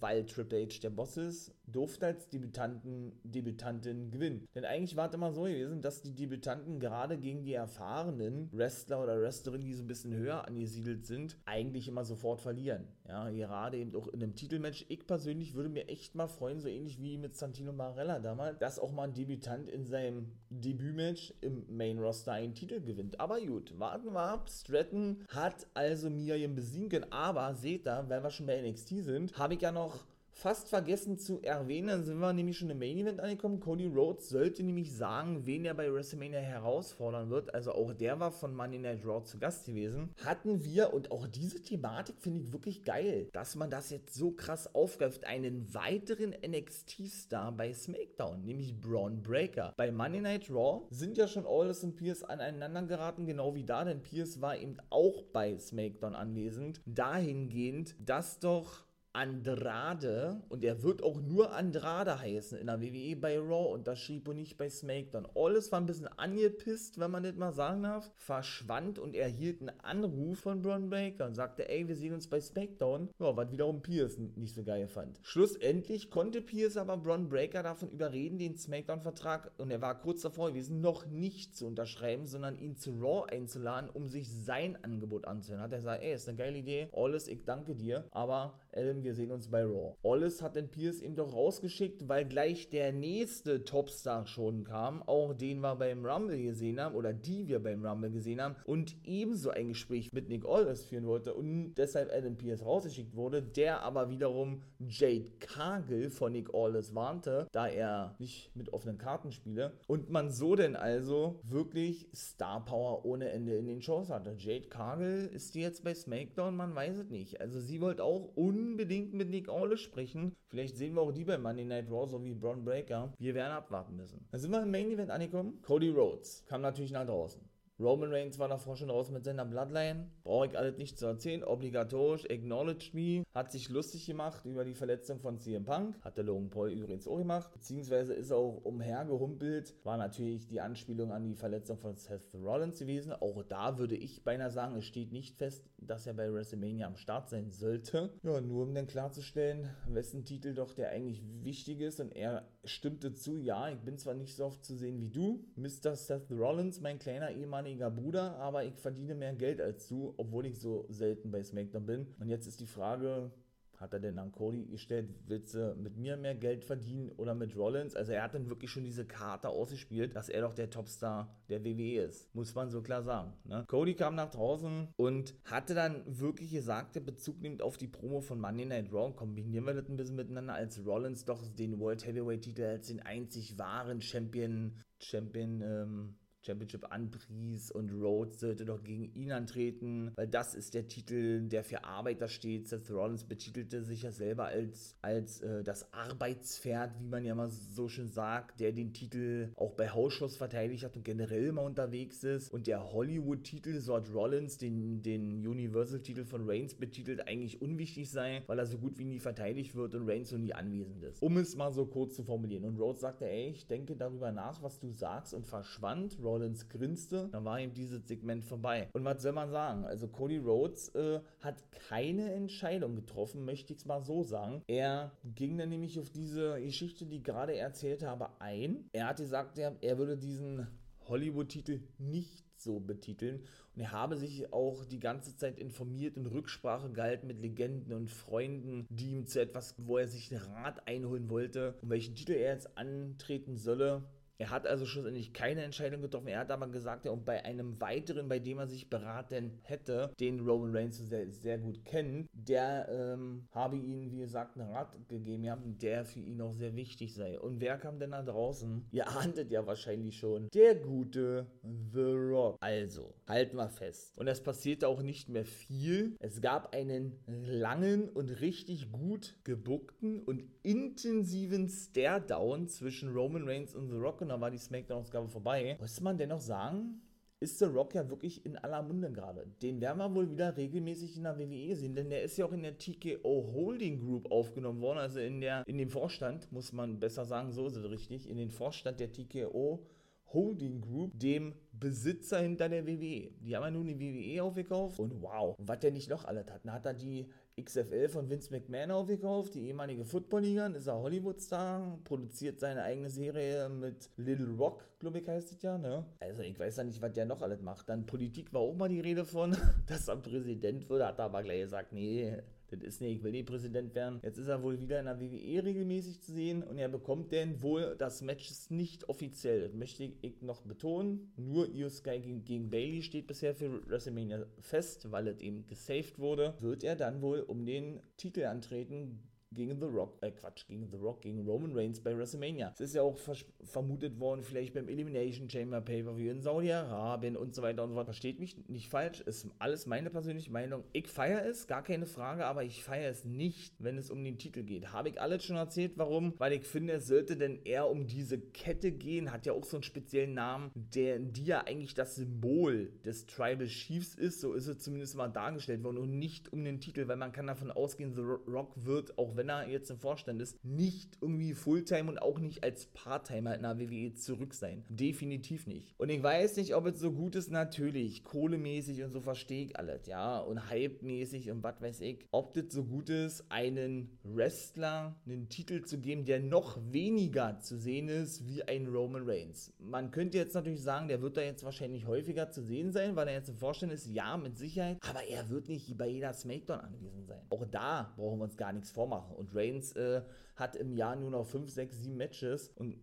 weil 0.00 0.26
Triple 0.26 0.66
H 0.66 0.80
der 0.82 0.90
Boss 0.90 1.16
ist, 1.16 1.54
durfte 1.66 2.06
als 2.06 2.28
Debütanten, 2.28 3.12
Debütantin 3.24 4.10
gewinnen. 4.10 4.46
Denn 4.54 4.64
eigentlich 4.64 4.96
war 4.96 5.08
es 5.08 5.14
immer 5.14 5.32
so 5.32 5.42
gewesen, 5.42 5.80
dass 5.80 6.02
die 6.02 6.14
Debütanten 6.14 6.78
gerade 6.78 7.18
gegen 7.18 7.44
die 7.44 7.54
erfahrenen 7.54 8.50
Wrestler 8.52 9.02
oder 9.02 9.20
Wrestlerinnen, 9.20 9.66
die 9.66 9.74
so 9.74 9.82
ein 9.82 9.86
bisschen 9.86 10.14
höher 10.14 10.46
angesiedelt 10.46 11.06
sind, 11.06 11.36
eigentlich 11.44 11.88
immer 11.88 12.04
sofort 12.04 12.40
verlieren. 12.40 12.86
Ja, 13.08 13.28
gerade 13.30 13.76
eben 13.78 13.94
auch 13.94 14.08
in 14.08 14.22
einem 14.22 14.34
Titelmatch. 14.34 14.86
Ich 14.88 15.06
persönlich 15.06 15.54
würde 15.54 15.68
mir 15.68 15.88
echt 15.88 16.14
mal 16.14 16.28
freuen, 16.28 16.60
so 16.60 16.68
ähnlich 16.68 17.00
wie 17.00 17.18
mit 17.18 17.36
Santino 17.36 17.72
Marella 17.72 18.18
damals, 18.18 18.58
dass 18.58 18.78
auch 18.78 18.92
mal 18.92 19.04
ein 19.04 19.14
Debütant 19.14 19.68
in 19.68 19.84
seinem 19.84 20.32
Debütmatch 20.50 21.34
im 21.40 21.64
Main 21.68 21.98
Roster 21.98 22.32
einen 22.32 22.54
Titel 22.54 22.80
gewinnt. 22.80 23.20
Aber 23.20 23.40
gut, 23.40 23.78
warten 23.78 24.12
wir 24.12 24.20
ab. 24.20 24.48
Stratton 24.48 25.24
hat 25.28 25.66
also 25.74 26.08
Miriam 26.10 26.54
besiegen 26.54 26.88
können, 26.88 27.12
aber 27.12 27.54
seht 27.54 27.86
da, 27.86 28.08
weil 28.08 28.22
wir 28.22 28.30
schon 28.30 28.46
bei 28.46 28.60
NXT 28.60 29.04
sind, 29.04 29.38
habe 29.38 29.54
ich 29.54 29.60
ja 29.60 29.72
noch 29.72 30.04
fast 30.34 30.68
vergessen 30.68 31.16
zu 31.16 31.40
erwähnen, 31.42 31.88
dann 31.88 32.04
sind 32.04 32.18
wir 32.18 32.32
nämlich 32.32 32.58
schon 32.58 32.68
im 32.68 32.78
Main 32.78 32.98
Event 32.98 33.20
angekommen. 33.20 33.60
Cody 33.60 33.86
Rhodes 33.86 34.28
sollte 34.28 34.62
nämlich 34.64 34.94
sagen, 34.94 35.46
wen 35.46 35.64
er 35.64 35.74
bei 35.74 35.92
WrestleMania 35.92 36.40
herausfordern 36.40 37.30
wird. 37.30 37.54
Also 37.54 37.72
auch 37.72 37.94
der 37.94 38.18
war 38.18 38.32
von 38.32 38.54
Monday 38.54 38.78
Night 38.78 39.06
Raw 39.06 39.22
zu 39.24 39.38
Gast 39.38 39.66
gewesen. 39.66 40.10
Hatten 40.24 40.64
wir, 40.64 40.92
und 40.92 41.12
auch 41.12 41.28
diese 41.28 41.62
Thematik 41.62 42.16
finde 42.18 42.40
ich 42.40 42.52
wirklich 42.52 42.84
geil, 42.84 43.28
dass 43.32 43.54
man 43.54 43.70
das 43.70 43.90
jetzt 43.90 44.14
so 44.14 44.32
krass 44.32 44.74
aufgreift, 44.74 45.24
einen 45.24 45.72
weiteren 45.72 46.34
NXT-Star 46.44 47.52
bei 47.52 47.72
SmackDown, 47.72 48.44
nämlich 48.44 48.78
Braun 48.80 49.22
Breaker. 49.22 49.72
Bei 49.76 49.92
Monday 49.92 50.20
Night 50.20 50.50
Raw 50.50 50.82
sind 50.90 51.16
ja 51.16 51.28
schon 51.28 51.46
Aldous 51.46 51.84
und 51.84 51.96
Pierce 51.96 52.24
aneinander 52.24 52.82
geraten, 52.82 53.26
genau 53.26 53.54
wie 53.54 53.64
da, 53.64 53.84
denn 53.84 54.02
Pierce 54.02 54.40
war 54.40 54.58
eben 54.58 54.76
auch 54.90 55.22
bei 55.32 55.56
SmackDown 55.58 56.16
anwesend. 56.16 56.80
Dahingehend, 56.86 57.94
dass 58.00 58.40
doch 58.40 58.83
Andrade 59.14 60.42
und 60.48 60.64
er 60.64 60.82
wird 60.82 61.02
auch 61.02 61.20
nur 61.20 61.52
Andrade 61.52 62.18
heißen 62.18 62.58
in 62.58 62.66
der 62.66 62.80
WWE 62.80 63.14
bei 63.14 63.38
Raw 63.38 63.72
und 63.72 63.86
das 63.86 64.00
schrieb 64.00 64.26
und 64.26 64.36
nicht 64.36 64.58
bei 64.58 64.68
SmackDown. 64.68 65.28
Alles 65.36 65.70
war 65.70 65.80
ein 65.80 65.86
bisschen 65.86 66.08
angepisst, 66.08 66.98
wenn 66.98 67.12
man 67.12 67.22
das 67.22 67.36
mal 67.36 67.52
sagen 67.52 67.84
darf, 67.84 68.10
verschwand 68.16 68.98
und 68.98 69.14
erhielt 69.14 69.60
einen 69.60 69.78
Anruf 69.80 70.40
von 70.40 70.62
Braun 70.62 70.90
Breaker 70.90 71.26
und 71.26 71.34
sagte, 71.34 71.68
ey, 71.68 71.86
wir 71.86 71.94
sehen 71.94 72.12
uns 72.12 72.28
bei 72.28 72.40
SmackDown. 72.40 73.08
Ja, 73.20 73.36
was 73.36 73.52
wiederum 73.52 73.82
Pierce 73.82 74.18
nicht 74.18 74.54
so 74.54 74.64
geil 74.64 74.88
fand. 74.88 75.20
Schlussendlich 75.22 76.10
konnte 76.10 76.42
Pierce 76.42 76.76
aber 76.76 76.96
Braun 76.96 77.28
Breaker 77.28 77.62
davon 77.62 77.90
überreden, 77.90 78.38
den 78.38 78.56
SmackDown-Vertrag, 78.56 79.52
und 79.58 79.70
er 79.70 79.80
war 79.80 80.00
kurz 80.00 80.22
davor 80.22 80.48
gewesen, 80.48 80.80
noch 80.80 81.06
nicht 81.06 81.56
zu 81.56 81.68
unterschreiben, 81.68 82.26
sondern 82.26 82.58
ihn 82.58 82.76
zu 82.76 82.90
Raw 83.00 83.32
einzuladen, 83.32 83.90
um 83.90 84.08
sich 84.08 84.28
sein 84.28 84.76
Angebot 84.82 85.24
anzuhören. 85.24 85.62
Hat 85.62 85.70
er 85.70 85.78
gesagt, 85.78 86.02
ey, 86.02 86.14
ist 86.14 86.28
eine 86.28 86.36
geile 86.36 86.58
Idee, 86.58 86.88
alles, 86.92 87.28
ich 87.28 87.44
danke 87.44 87.76
dir, 87.76 88.08
aber 88.10 88.58
Adam, 88.76 89.02
wir 89.02 89.14
sehen 89.14 89.30
uns 89.30 89.48
bei 89.48 89.64
Raw. 89.64 89.94
Alles 90.02 90.42
hat 90.42 90.56
den 90.56 90.68
Pierce 90.68 91.00
eben 91.00 91.14
doch 91.14 91.32
rausgeschickt, 91.32 92.08
weil 92.08 92.24
gleich 92.24 92.70
der 92.70 92.92
nächste 92.92 93.64
Topstar 93.64 94.26
schon 94.26 94.64
kam, 94.64 95.02
auch 95.02 95.34
den 95.34 95.60
wir 95.60 95.76
beim 95.76 96.04
Rumble 96.04 96.42
gesehen 96.42 96.80
haben, 96.80 96.94
oder 96.94 97.12
die 97.12 97.46
wir 97.46 97.62
beim 97.62 97.84
Rumble 97.84 98.10
gesehen 98.10 98.40
haben, 98.40 98.56
und 98.64 98.96
ebenso 99.04 99.50
ein 99.50 99.68
Gespräch 99.68 100.12
mit 100.12 100.28
Nick 100.28 100.44
Aldis 100.44 100.84
führen 100.84 101.06
wollte 101.06 101.34
und 101.34 101.74
deshalb 101.74 102.12
Adam 102.12 102.36
Pierce 102.36 102.64
rausgeschickt 102.64 103.14
wurde, 103.14 103.42
der 103.42 103.82
aber 103.82 104.10
wiederum 104.10 104.62
Jade 104.80 105.30
Cargill 105.40 106.10
von 106.10 106.32
Nick 106.32 106.52
Aldis 106.54 106.94
warnte, 106.94 107.46
da 107.52 107.66
er 107.66 108.16
nicht 108.18 108.54
mit 108.56 108.72
offenen 108.72 108.98
Karten 108.98 109.30
spiele, 109.30 109.72
und 109.86 110.10
man 110.10 110.30
so 110.30 110.56
denn 110.56 110.76
also 110.76 111.40
wirklich 111.44 112.08
Star 112.14 112.64
Power 112.64 113.04
ohne 113.04 113.30
Ende 113.30 113.56
in 113.56 113.66
den 113.66 113.82
Shows 113.82 114.10
hatte. 114.10 114.34
Jade 114.38 114.68
Cargill 114.68 115.30
ist 115.32 115.54
die 115.54 115.60
jetzt 115.60 115.84
bei 115.84 115.94
SmackDown, 115.94 116.56
man 116.56 116.74
weiß 116.74 116.98
es 116.98 117.10
nicht. 117.10 117.40
Also 117.40 117.60
sie 117.60 117.80
wollte 117.80 118.02
auch 118.02 118.30
unbedingt 118.64 119.14
mit 119.14 119.30
Nick 119.30 119.48
Aldis 119.48 119.80
sprechen. 119.80 120.34
Vielleicht 120.48 120.76
sehen 120.76 120.94
wir 120.94 121.02
auch 121.02 121.12
die 121.12 121.24
bei 121.24 121.38
Monday 121.38 121.64
Night 121.64 121.90
Raw, 121.90 122.06
so 122.08 122.24
wie 122.24 122.34
Braun 122.34 122.64
Breaker. 122.64 123.12
Wir 123.18 123.34
werden 123.34 123.52
abwarten 123.52 123.96
müssen. 123.96 124.26
Dann 124.30 124.40
sind 124.40 124.50
wir 124.50 124.62
im 124.62 124.70
Main 124.70 124.90
Event 124.90 125.10
angekommen. 125.10 125.60
Cody 125.62 125.90
Rhodes 125.90 126.44
kam 126.46 126.62
natürlich 126.62 126.92
nach 126.92 127.06
draußen. 127.06 127.42
Roman 127.80 128.12
Reigns 128.12 128.38
war 128.38 128.46
davor 128.46 128.76
schon 128.76 128.88
raus 128.88 129.10
mit 129.10 129.24
seiner 129.24 129.44
Bloodline. 129.44 130.08
Brauche 130.22 130.46
ich 130.46 130.56
alles 130.56 130.78
nicht 130.78 130.96
zu 130.96 131.06
erzählen. 131.06 131.42
Obligatorisch, 131.42 132.24
acknowledged 132.30 132.94
me. 132.94 133.24
Hat 133.34 133.50
sich 133.50 133.68
lustig 133.68 134.06
gemacht 134.06 134.44
über 134.44 134.64
die 134.64 134.74
Verletzung 134.74 135.18
von 135.18 135.40
CM 135.40 135.64
Punk. 135.64 135.96
Hat 136.02 136.16
der 136.16 136.24
Logan 136.24 136.50
Paul 136.50 136.70
übrigens 136.70 137.08
auch 137.08 137.18
gemacht. 137.18 137.52
Beziehungsweise 137.52 138.14
ist 138.14 138.30
er 138.30 138.36
auch 138.36 138.64
umhergehumpelt. 138.64 139.74
War 139.82 139.96
natürlich 139.96 140.46
die 140.46 140.60
Anspielung 140.60 141.10
an 141.10 141.24
die 141.24 141.34
Verletzung 141.34 141.76
von 141.78 141.96
Seth 141.96 142.32
Rollins 142.32 142.78
gewesen. 142.78 143.12
Auch 143.12 143.42
da 143.42 143.76
würde 143.76 143.96
ich 143.96 144.22
beinahe 144.22 144.52
sagen, 144.52 144.76
es 144.76 144.84
steht 144.84 145.10
nicht 145.10 145.36
fest, 145.36 145.68
dass 145.78 146.06
er 146.06 146.14
bei 146.14 146.32
WrestleMania 146.32 146.86
am 146.86 146.96
Start 146.96 147.28
sein 147.28 147.50
sollte. 147.50 148.10
Ja, 148.22 148.40
nur 148.40 148.62
um 148.62 148.74
dann 148.74 148.86
klarzustellen, 148.86 149.68
wessen 149.88 150.24
Titel 150.24 150.54
doch 150.54 150.74
der 150.74 150.90
eigentlich 150.90 151.22
wichtig 151.42 151.80
ist. 151.80 151.98
Und 151.98 152.14
er 152.14 152.46
stimmte 152.64 153.14
zu, 153.14 153.36
ja, 153.36 153.68
ich 153.68 153.80
bin 153.80 153.98
zwar 153.98 154.14
nicht 154.14 154.36
so 154.36 154.44
oft 154.44 154.64
zu 154.64 154.76
sehen 154.76 155.00
wie 155.00 155.10
du, 155.10 155.44
Mr. 155.56 155.96
Seth 155.96 156.30
Rollins, 156.30 156.80
mein 156.80 157.00
kleiner 157.00 157.32
ehemaliger 157.66 157.90
Bruder, 157.90 158.36
aber 158.36 158.64
ich 158.64 158.74
verdiene 158.74 159.14
mehr 159.14 159.34
Geld 159.34 159.60
als 159.60 159.88
du, 159.88 160.14
obwohl 160.16 160.46
ich 160.46 160.58
so 160.58 160.86
selten 160.88 161.30
bei 161.30 161.42
SmackDown 161.42 161.86
bin. 161.86 162.06
Und 162.20 162.28
jetzt 162.28 162.46
ist 162.46 162.60
die 162.60 162.66
Frage, 162.66 163.30
hat 163.76 163.92
er 163.92 164.00
denn 164.00 164.18
an 164.18 164.30
Cody 164.30 164.66
gestellt, 164.66 165.10
willst 165.26 165.54
du 165.54 165.74
mit 165.74 165.96
mir 165.96 166.16
mehr 166.16 166.34
Geld 166.36 166.64
verdienen 166.64 167.10
oder 167.16 167.34
mit 167.34 167.56
Rollins? 167.56 167.96
Also 167.96 168.12
er 168.12 168.22
hat 168.22 168.34
dann 168.34 168.48
wirklich 168.48 168.70
schon 168.70 168.84
diese 168.84 169.04
Karte 169.04 169.48
ausgespielt, 169.48 170.14
dass 170.14 170.28
er 170.28 170.42
doch 170.42 170.54
der 170.54 170.70
Topstar 170.70 171.34
der 171.48 171.64
WWE 171.64 172.02
ist. 172.04 172.32
Muss 172.34 172.54
man 172.54 172.70
so 172.70 172.82
klar 172.82 173.02
sagen. 173.02 173.32
Ne? 173.44 173.64
Cody 173.66 173.94
kam 173.94 174.14
nach 174.14 174.30
draußen 174.30 174.88
und 174.96 175.34
hatte 175.44 175.74
dann 175.74 176.02
wirklich 176.06 176.52
gesagt, 176.52 176.94
der 176.94 177.00
Bezug 177.00 177.40
nimmt 177.42 177.62
auf 177.62 177.76
die 177.76 177.88
Promo 177.88 178.20
von 178.20 178.40
Monday 178.40 178.64
Night 178.64 178.92
Raw. 178.92 179.12
Kombinieren 179.12 179.66
wir 179.66 179.74
das 179.74 179.88
ein 179.88 179.96
bisschen 179.96 180.16
miteinander, 180.16 180.54
als 180.54 180.86
Rollins 180.86 181.24
doch 181.24 181.42
den 181.48 181.80
World 181.80 182.06
Heavyweight 182.06 182.42
Titel 182.42 182.62
als 182.62 182.86
den 182.86 183.00
einzig 183.00 183.58
wahren 183.58 184.00
Champion, 184.00 184.78
Champion, 185.00 185.60
ähm, 185.60 186.14
Championship 186.44 186.86
anpries 186.90 187.70
und 187.70 187.90
Rhodes 187.90 188.40
sollte 188.40 188.64
doch 188.64 188.82
gegen 188.82 189.12
ihn 189.14 189.32
antreten, 189.32 190.12
weil 190.16 190.28
das 190.28 190.54
ist 190.54 190.74
der 190.74 190.88
Titel, 190.88 191.48
der 191.48 191.64
für 191.64 191.84
Arbeiter 191.84 192.28
steht. 192.28 192.68
Seth 192.68 192.90
Rollins 192.90 193.24
betitelte 193.24 193.82
sich 193.82 194.02
ja 194.02 194.12
selber 194.12 194.46
als, 194.46 194.96
als 195.00 195.40
äh, 195.40 195.62
das 195.62 195.92
Arbeitspferd, 195.92 197.00
wie 197.00 197.08
man 197.08 197.24
ja 197.24 197.34
mal 197.34 197.50
so 197.50 197.88
schön 197.88 198.08
sagt, 198.08 198.60
der 198.60 198.72
den 198.72 198.92
Titel 198.92 199.52
auch 199.56 199.72
bei 199.72 199.90
Hausschuss 199.90 200.36
verteidigt 200.36 200.84
hat 200.84 200.96
und 200.96 201.04
generell 201.04 201.52
mal 201.52 201.62
unterwegs 201.62 202.22
ist. 202.24 202.52
Und 202.52 202.66
der 202.66 202.92
Hollywood-Titel, 202.92 203.80
so 203.80 203.96
hat 203.96 204.12
Rollins 204.12 204.58
den, 204.58 205.02
den 205.02 205.46
Universal-Titel 205.46 206.24
von 206.24 206.48
Reigns 206.48 206.74
betitelt, 206.74 207.26
eigentlich 207.26 207.62
unwichtig 207.62 208.10
sei, 208.10 208.42
weil 208.46 208.58
er 208.58 208.66
so 208.66 208.78
gut 208.78 208.98
wie 208.98 209.04
nie 209.04 209.18
verteidigt 209.18 209.74
wird 209.74 209.94
und 209.94 210.08
Reigns 210.08 210.30
so 210.30 210.36
nie 210.38 210.52
anwesend 210.52 211.02
ist. 211.02 211.22
Um 211.22 211.36
es 211.36 211.56
mal 211.56 211.72
so 211.72 211.86
kurz 211.86 212.14
zu 212.14 212.24
formulieren. 212.24 212.64
Und 212.64 212.78
Rhodes 212.78 213.00
sagte, 213.00 213.26
ey, 213.26 213.50
ich 213.50 213.66
denke 213.66 213.96
darüber 213.96 214.32
nach, 214.32 214.62
was 214.62 214.78
du 214.78 214.90
sagst 214.90 215.34
und 215.34 215.46
verschwand. 215.46 216.18
Rollins 216.22 216.33
grinste, 216.68 217.28
dann 217.32 217.44
war 217.44 217.60
ihm 217.60 217.72
dieses 217.72 218.06
Segment 218.06 218.44
vorbei. 218.44 218.88
Und 218.92 219.04
was 219.04 219.22
soll 219.22 219.32
man 219.32 219.50
sagen? 219.50 219.84
Also 219.84 220.08
Cody 220.08 220.38
Rhodes 220.38 220.88
äh, 220.94 221.20
hat 221.40 221.56
keine 221.88 222.32
Entscheidung 222.32 222.96
getroffen, 222.96 223.44
möchte 223.44 223.72
ich 223.72 223.80
es 223.80 223.86
mal 223.86 224.02
so 224.02 224.22
sagen. 224.22 224.62
Er 224.66 225.12
ging 225.24 225.58
dann 225.58 225.68
nämlich 225.68 225.98
auf 225.98 226.10
diese 226.10 226.60
Geschichte, 226.60 227.06
die 227.06 227.16
ich 227.16 227.24
gerade 227.24 227.56
erzählt 227.56 228.02
habe, 228.02 228.28
ein. 228.40 228.88
Er 228.92 229.08
hat 229.08 229.18
gesagt, 229.18 229.58
er, 229.58 229.76
er 229.80 229.98
würde 229.98 230.16
diesen 230.16 230.66
Hollywood-Titel 231.08 231.80
nicht 231.98 232.44
so 232.56 232.80
betiteln. 232.80 233.42
Und 233.74 233.82
er 233.82 233.92
habe 233.92 234.16
sich 234.16 234.52
auch 234.52 234.84
die 234.84 235.00
ganze 235.00 235.36
Zeit 235.36 235.58
informiert 235.58 236.16
und 236.16 236.26
Rücksprache 236.26 236.90
gehalten 236.90 237.26
mit 237.26 237.40
Legenden 237.40 237.92
und 237.92 238.10
Freunden, 238.10 238.86
die 238.88 239.12
ihm 239.12 239.26
zu 239.26 239.40
etwas, 239.40 239.74
wo 239.78 239.98
er 239.98 240.08
sich 240.08 240.32
Rat 240.32 240.86
einholen 240.86 241.28
wollte, 241.28 241.76
um 241.82 241.90
welchen 241.90 242.14
Titel 242.14 242.32
er 242.32 242.54
jetzt 242.54 242.76
antreten 242.78 243.56
solle. 243.56 244.04
Er 244.38 244.50
hat 244.50 244.66
also 244.66 244.84
schlussendlich 244.84 245.32
keine 245.32 245.62
Entscheidung 245.62 246.02
getroffen. 246.02 246.28
Er 246.28 246.40
hat 246.40 246.50
aber 246.50 246.68
gesagt, 246.68 247.04
ja, 247.04 247.12
und 247.12 247.24
bei 247.24 247.44
einem 247.44 247.80
weiteren, 247.80 248.28
bei 248.28 248.38
dem 248.38 248.58
er 248.58 248.66
sich 248.66 248.90
beraten 248.90 249.58
hätte, 249.62 250.12
den 250.18 250.40
Roman 250.40 250.74
Reigns 250.74 250.98
sehr, 250.98 251.30
sehr 251.30 251.58
gut 251.58 251.84
kennt, 251.84 252.28
der 252.32 252.88
ähm, 252.90 253.46
habe 253.52 253.76
ihm, 253.76 254.10
wie 254.10 254.18
gesagt, 254.18 254.58
einen 254.58 254.70
Rat 254.70 254.96
gegeben, 255.08 255.44
ja, 255.44 255.56
der 255.56 256.04
für 256.04 256.20
ihn 256.20 256.40
auch 256.40 256.52
sehr 256.52 256.74
wichtig 256.74 257.14
sei. 257.14 257.38
Und 257.38 257.60
wer 257.60 257.78
kam 257.78 257.98
denn 257.98 258.10
da 258.10 258.22
draußen? 258.22 258.86
Ihr 258.90 259.08
ahntet 259.08 259.50
ja 259.50 259.66
wahrscheinlich 259.66 260.16
schon. 260.16 260.48
Der 260.52 260.74
gute 260.74 261.46
The 261.92 262.00
Rock. 262.00 262.56
Also, 262.60 263.14
halten 263.28 263.56
wir 263.56 263.68
fest. 263.68 264.18
Und 264.18 264.26
es 264.26 264.42
passierte 264.42 264.88
auch 264.88 265.02
nicht 265.02 265.28
mehr 265.28 265.44
viel. 265.44 266.16
Es 266.18 266.40
gab 266.40 266.74
einen 266.74 267.20
langen 267.26 268.08
und 268.08 268.40
richtig 268.40 268.90
gut 268.90 269.36
gebuckten 269.44 270.20
und 270.22 270.42
intensiven 270.62 271.68
Stare-Down 271.68 272.68
zwischen 272.68 273.12
Roman 273.12 273.46
Reigns 273.46 273.74
und 273.74 273.90
The 273.90 273.96
Rock 273.96 274.23
und 274.24 274.30
dann 274.30 274.40
war 274.40 274.50
die 274.50 274.58
Smackdown-Ausgabe 274.58 275.28
vorbei. 275.28 275.76
Muss 275.80 276.00
man 276.00 276.18
dennoch 276.18 276.40
sagen, 276.40 277.00
ist 277.40 277.58
The 277.58 277.66
Rock 277.66 277.94
ja 277.94 278.08
wirklich 278.08 278.44
in 278.46 278.56
aller 278.56 278.82
Munde 278.82 279.12
gerade. 279.12 279.46
Den 279.60 279.80
werden 279.80 279.98
wir 279.98 280.14
wohl 280.14 280.30
wieder 280.30 280.56
regelmäßig 280.56 281.16
in 281.16 281.24
der 281.24 281.38
WWE 281.38 281.76
sehen, 281.76 281.94
denn 281.94 282.10
der 282.10 282.22
ist 282.22 282.36
ja 282.36 282.46
auch 282.46 282.52
in 282.52 282.62
der 282.62 282.78
TKO 282.78 283.52
Holding 283.52 284.00
Group 284.00 284.30
aufgenommen 284.30 284.80
worden, 284.80 284.98
also 284.98 285.20
in, 285.20 285.40
der, 285.40 285.62
in 285.66 285.78
dem 285.78 285.90
Vorstand, 285.90 286.50
muss 286.50 286.72
man 286.72 286.98
besser 286.98 287.24
sagen, 287.24 287.52
so 287.52 287.66
ist 287.66 287.76
es 287.76 287.88
richtig, 287.88 288.28
in 288.28 288.38
den 288.38 288.50
Vorstand 288.50 288.98
der 288.98 289.12
TKO 289.12 289.84
Holding 290.32 290.80
Group, 290.80 291.12
dem 291.14 291.54
Besitzer 291.72 292.40
hinter 292.40 292.68
der 292.68 292.86
WWE. 292.86 293.30
Die 293.40 293.54
haben 293.54 293.62
ja 293.62 293.70
nun 293.70 293.86
die 293.86 294.00
WWE 294.00 294.42
aufgekauft 294.42 294.98
und 294.98 295.22
wow, 295.22 295.54
was 295.58 295.78
der 295.80 295.92
nicht 295.92 296.10
noch 296.10 296.24
alles 296.24 296.50
hat. 296.50 296.64
Dann 296.64 296.72
hat 296.72 296.86
er 296.86 296.94
die 296.94 297.28
XFL 297.62 298.08
von 298.08 298.28
Vince 298.28 298.50
McMahon 298.50 298.90
aufgekauft, 298.90 299.54
die 299.54 299.68
ehemalige 299.68 300.04
Football-Liga, 300.04 300.66
ist 300.68 300.88
er 300.88 300.98
Hollywood-Star, 300.98 302.00
produziert 302.02 302.58
seine 302.58 302.82
eigene 302.82 303.10
Serie 303.10 303.68
mit 303.68 304.10
Little 304.16 304.56
Rock, 304.58 304.82
glaube 304.98 305.20
ich, 305.20 305.28
heißt 305.28 305.52
es 305.52 305.62
ja, 305.62 305.78
ne? 305.78 306.04
Also 306.18 306.42
ich 306.42 306.58
weiß 306.58 306.78
ja 306.78 306.84
nicht, 306.84 307.00
was 307.00 307.12
der 307.12 307.26
noch 307.26 307.42
alles 307.42 307.62
macht. 307.62 307.88
Dann 307.88 308.06
Politik 308.06 308.52
war 308.52 308.60
auch 308.60 308.74
mal 308.74 308.88
die 308.88 309.00
Rede 309.00 309.24
von, 309.24 309.56
dass 309.86 310.08
er 310.08 310.16
Präsident 310.16 310.88
wird, 310.88 311.04
hat 311.04 311.20
er 311.20 311.26
aber 311.26 311.44
gleich 311.44 311.62
gesagt, 311.62 311.92
nee, 311.92 312.36
das 312.70 312.80
ist 312.82 313.00
nicht, 313.00 313.16
ich 313.16 313.22
will 313.22 313.32
nicht 313.32 313.46
Präsident 313.46 313.94
werden. 313.94 314.20
Jetzt 314.22 314.38
ist 314.38 314.48
er 314.48 314.62
wohl 314.62 314.80
wieder 314.80 314.98
in 314.98 315.06
der 315.06 315.20
WWE 315.20 315.64
regelmäßig 315.64 316.20
zu 316.20 316.32
sehen 316.32 316.62
und 316.62 316.78
er 316.78 316.88
bekommt 316.88 317.32
denn 317.32 317.62
wohl, 317.62 317.94
das 317.98 318.22
Match 318.22 318.50
ist 318.50 318.70
nicht 318.70 319.08
offiziell, 319.08 319.60
das 319.60 319.72
möchte 319.74 320.12
ich 320.20 320.42
noch 320.42 320.62
betonen. 320.62 321.32
Nur 321.36 321.68
Io 321.68 321.88
Sky 321.88 322.20
gegen, 322.20 322.44
gegen 322.44 322.70
Bailey 322.70 323.02
steht 323.02 323.26
bisher 323.26 323.54
für 323.54 323.86
WrestleMania 323.88 324.46
fest, 324.60 325.10
weil 325.10 325.28
es 325.28 325.40
eben 325.40 325.66
gesaved 325.66 326.18
wurde. 326.18 326.54
Wird 326.60 326.84
er 326.84 326.96
dann 326.96 327.22
wohl 327.22 327.40
um 327.40 327.64
den 327.64 328.00
Titel 328.16 328.44
antreten 328.44 329.20
gegen 329.54 329.78
The 329.78 329.86
Rock, 329.86 330.18
äh 330.20 330.30
Quatsch, 330.30 330.66
gegen 330.66 330.88
The 330.90 330.96
Rock, 330.96 331.22
gegen 331.22 331.46
Roman 331.46 331.72
Reigns 331.72 332.00
bei 332.00 332.16
WrestleMania. 332.16 332.72
Es 332.74 332.80
ist 332.80 332.94
ja 332.94 333.02
auch 333.02 333.18
vermutet 333.62 334.18
worden, 334.18 334.42
vielleicht 334.42 334.74
beim 334.74 334.88
Elimination 334.88 335.48
Chamber 335.48 335.80
Pay-Per-View 335.80 336.30
in 336.30 336.40
Saudi-Arabien 336.40 337.36
und 337.36 337.54
so 337.54 337.62
weiter 337.62 337.82
und 337.82 337.90
so 337.90 337.94
fort. 337.94 338.06
Versteht 338.06 338.40
mich 338.40 338.56
nicht 338.68 338.88
falsch, 338.88 339.20
ist 339.20 339.48
alles 339.58 339.86
meine 339.86 340.10
persönliche 340.10 340.50
Meinung. 340.50 340.84
Ich 340.92 341.08
feiere 341.08 341.46
es, 341.46 341.66
gar 341.66 341.82
keine 341.82 342.06
Frage, 342.06 342.46
aber 342.46 342.64
ich 342.64 342.84
feiere 342.84 343.10
es 343.10 343.24
nicht, 343.24 343.74
wenn 343.78 343.98
es 343.98 344.10
um 344.10 344.24
den 344.24 344.38
Titel 344.38 344.62
geht. 344.62 344.92
Habe 344.92 345.08
ich 345.08 345.20
alles 345.20 345.44
schon 345.44 345.56
erzählt, 345.56 345.92
warum? 345.96 346.34
Weil 346.38 346.52
ich 346.52 346.64
finde, 346.64 346.94
es 346.94 347.06
sollte 347.06 347.36
denn 347.36 347.60
eher 347.64 347.88
um 347.88 348.06
diese 348.06 348.38
Kette 348.38 348.92
gehen, 348.92 349.32
hat 349.32 349.46
ja 349.46 349.52
auch 349.52 349.64
so 349.64 349.76
einen 349.76 349.84
speziellen 349.84 350.34
Namen, 350.34 350.70
der, 350.74 351.18
die 351.18 351.44
ja 351.44 351.64
eigentlich 351.66 351.94
das 351.94 352.16
Symbol 352.16 352.92
des 353.04 353.26
Tribal 353.26 353.66
Chiefs 353.66 354.14
ist, 354.14 354.40
so 354.40 354.52
ist 354.52 354.66
es 354.66 354.78
zumindest 354.78 355.16
mal 355.16 355.28
dargestellt 355.28 355.82
worden 355.84 355.98
und 355.98 356.18
nicht 356.18 356.52
um 356.52 356.64
den 356.64 356.80
Titel, 356.80 357.08
weil 357.08 357.16
man 357.16 357.32
kann 357.32 357.46
davon 357.46 357.70
ausgehen, 357.70 358.14
The 358.14 358.22
Rock 358.22 358.72
wird, 358.76 359.18
auch 359.18 359.36
wenn 359.36 359.43
wenn 359.44 359.50
er 359.50 359.68
jetzt 359.68 359.90
im 359.90 359.98
Vorstand 359.98 360.40
ist, 360.40 360.64
nicht 360.64 361.18
irgendwie 361.20 361.52
Fulltime 361.52 362.08
und 362.08 362.22
auch 362.22 362.38
nicht 362.38 362.64
als 362.64 362.86
Parttimer 362.86 363.54
in 363.54 363.62
der 363.62 363.78
WWE 363.78 364.14
zurück 364.14 364.54
sein. 364.54 364.84
Definitiv 364.88 365.66
nicht. 365.66 365.94
Und 365.98 366.08
ich 366.08 366.22
weiß 366.22 366.56
nicht, 366.56 366.74
ob 366.74 366.86
es 366.86 366.98
so 366.98 367.12
gut 367.12 367.34
ist, 367.34 367.50
natürlich, 367.50 368.24
kohlemäßig 368.24 369.02
und 369.04 369.10
so 369.10 369.20
verstehe 369.20 369.66
ich 369.66 369.78
alles, 369.78 370.06
ja, 370.06 370.38
und 370.38 370.70
hype-mäßig 370.70 371.50
und 371.50 371.62
was 371.62 371.82
weiß 371.82 372.00
ich. 372.00 372.24
Ob 372.30 372.54
das 372.54 372.72
so 372.72 372.84
gut 372.84 373.10
ist, 373.10 373.44
einen 373.50 374.18
Wrestler 374.22 375.14
einen 375.26 375.50
Titel 375.50 375.84
zu 375.84 375.98
geben, 376.00 376.24
der 376.24 376.40
noch 376.40 376.78
weniger 376.90 377.58
zu 377.60 377.76
sehen 377.76 378.08
ist 378.08 378.46
wie 378.46 378.62
ein 378.62 378.86
Roman 378.86 379.28
Reigns. 379.28 379.74
Man 379.78 380.10
könnte 380.10 380.38
jetzt 380.38 380.54
natürlich 380.54 380.82
sagen, 380.82 381.08
der 381.08 381.20
wird 381.20 381.36
da 381.36 381.42
jetzt 381.42 381.64
wahrscheinlich 381.64 382.06
häufiger 382.06 382.50
zu 382.50 382.62
sehen 382.62 382.92
sein, 382.92 383.14
weil 383.14 383.28
er 383.28 383.34
jetzt 383.34 383.50
im 383.50 383.56
Vorstand 383.56 383.92
ist, 383.92 384.06
ja, 384.06 384.38
mit 384.38 384.56
Sicherheit, 384.56 384.96
aber 385.06 385.22
er 385.28 385.50
wird 385.50 385.68
nicht 385.68 385.94
bei 385.98 386.08
jeder 386.08 386.32
Smackdown 386.32 386.80
anwesend 386.80 387.26
sein. 387.26 387.42
Auch 387.50 387.66
da 387.66 388.14
brauchen 388.16 388.38
wir 388.38 388.44
uns 388.44 388.56
gar 388.56 388.72
nichts 388.72 388.90
vormachen. 388.90 389.33
Und 389.34 389.54
Reigns 389.54 389.92
äh, 389.92 390.22
hat 390.56 390.76
im 390.76 390.92
Jahr 390.92 391.16
nur 391.16 391.30
noch 391.30 391.46
5, 391.46 391.70
6, 391.70 392.02
7 392.02 392.16
Matches. 392.16 392.68
Und 392.76 392.98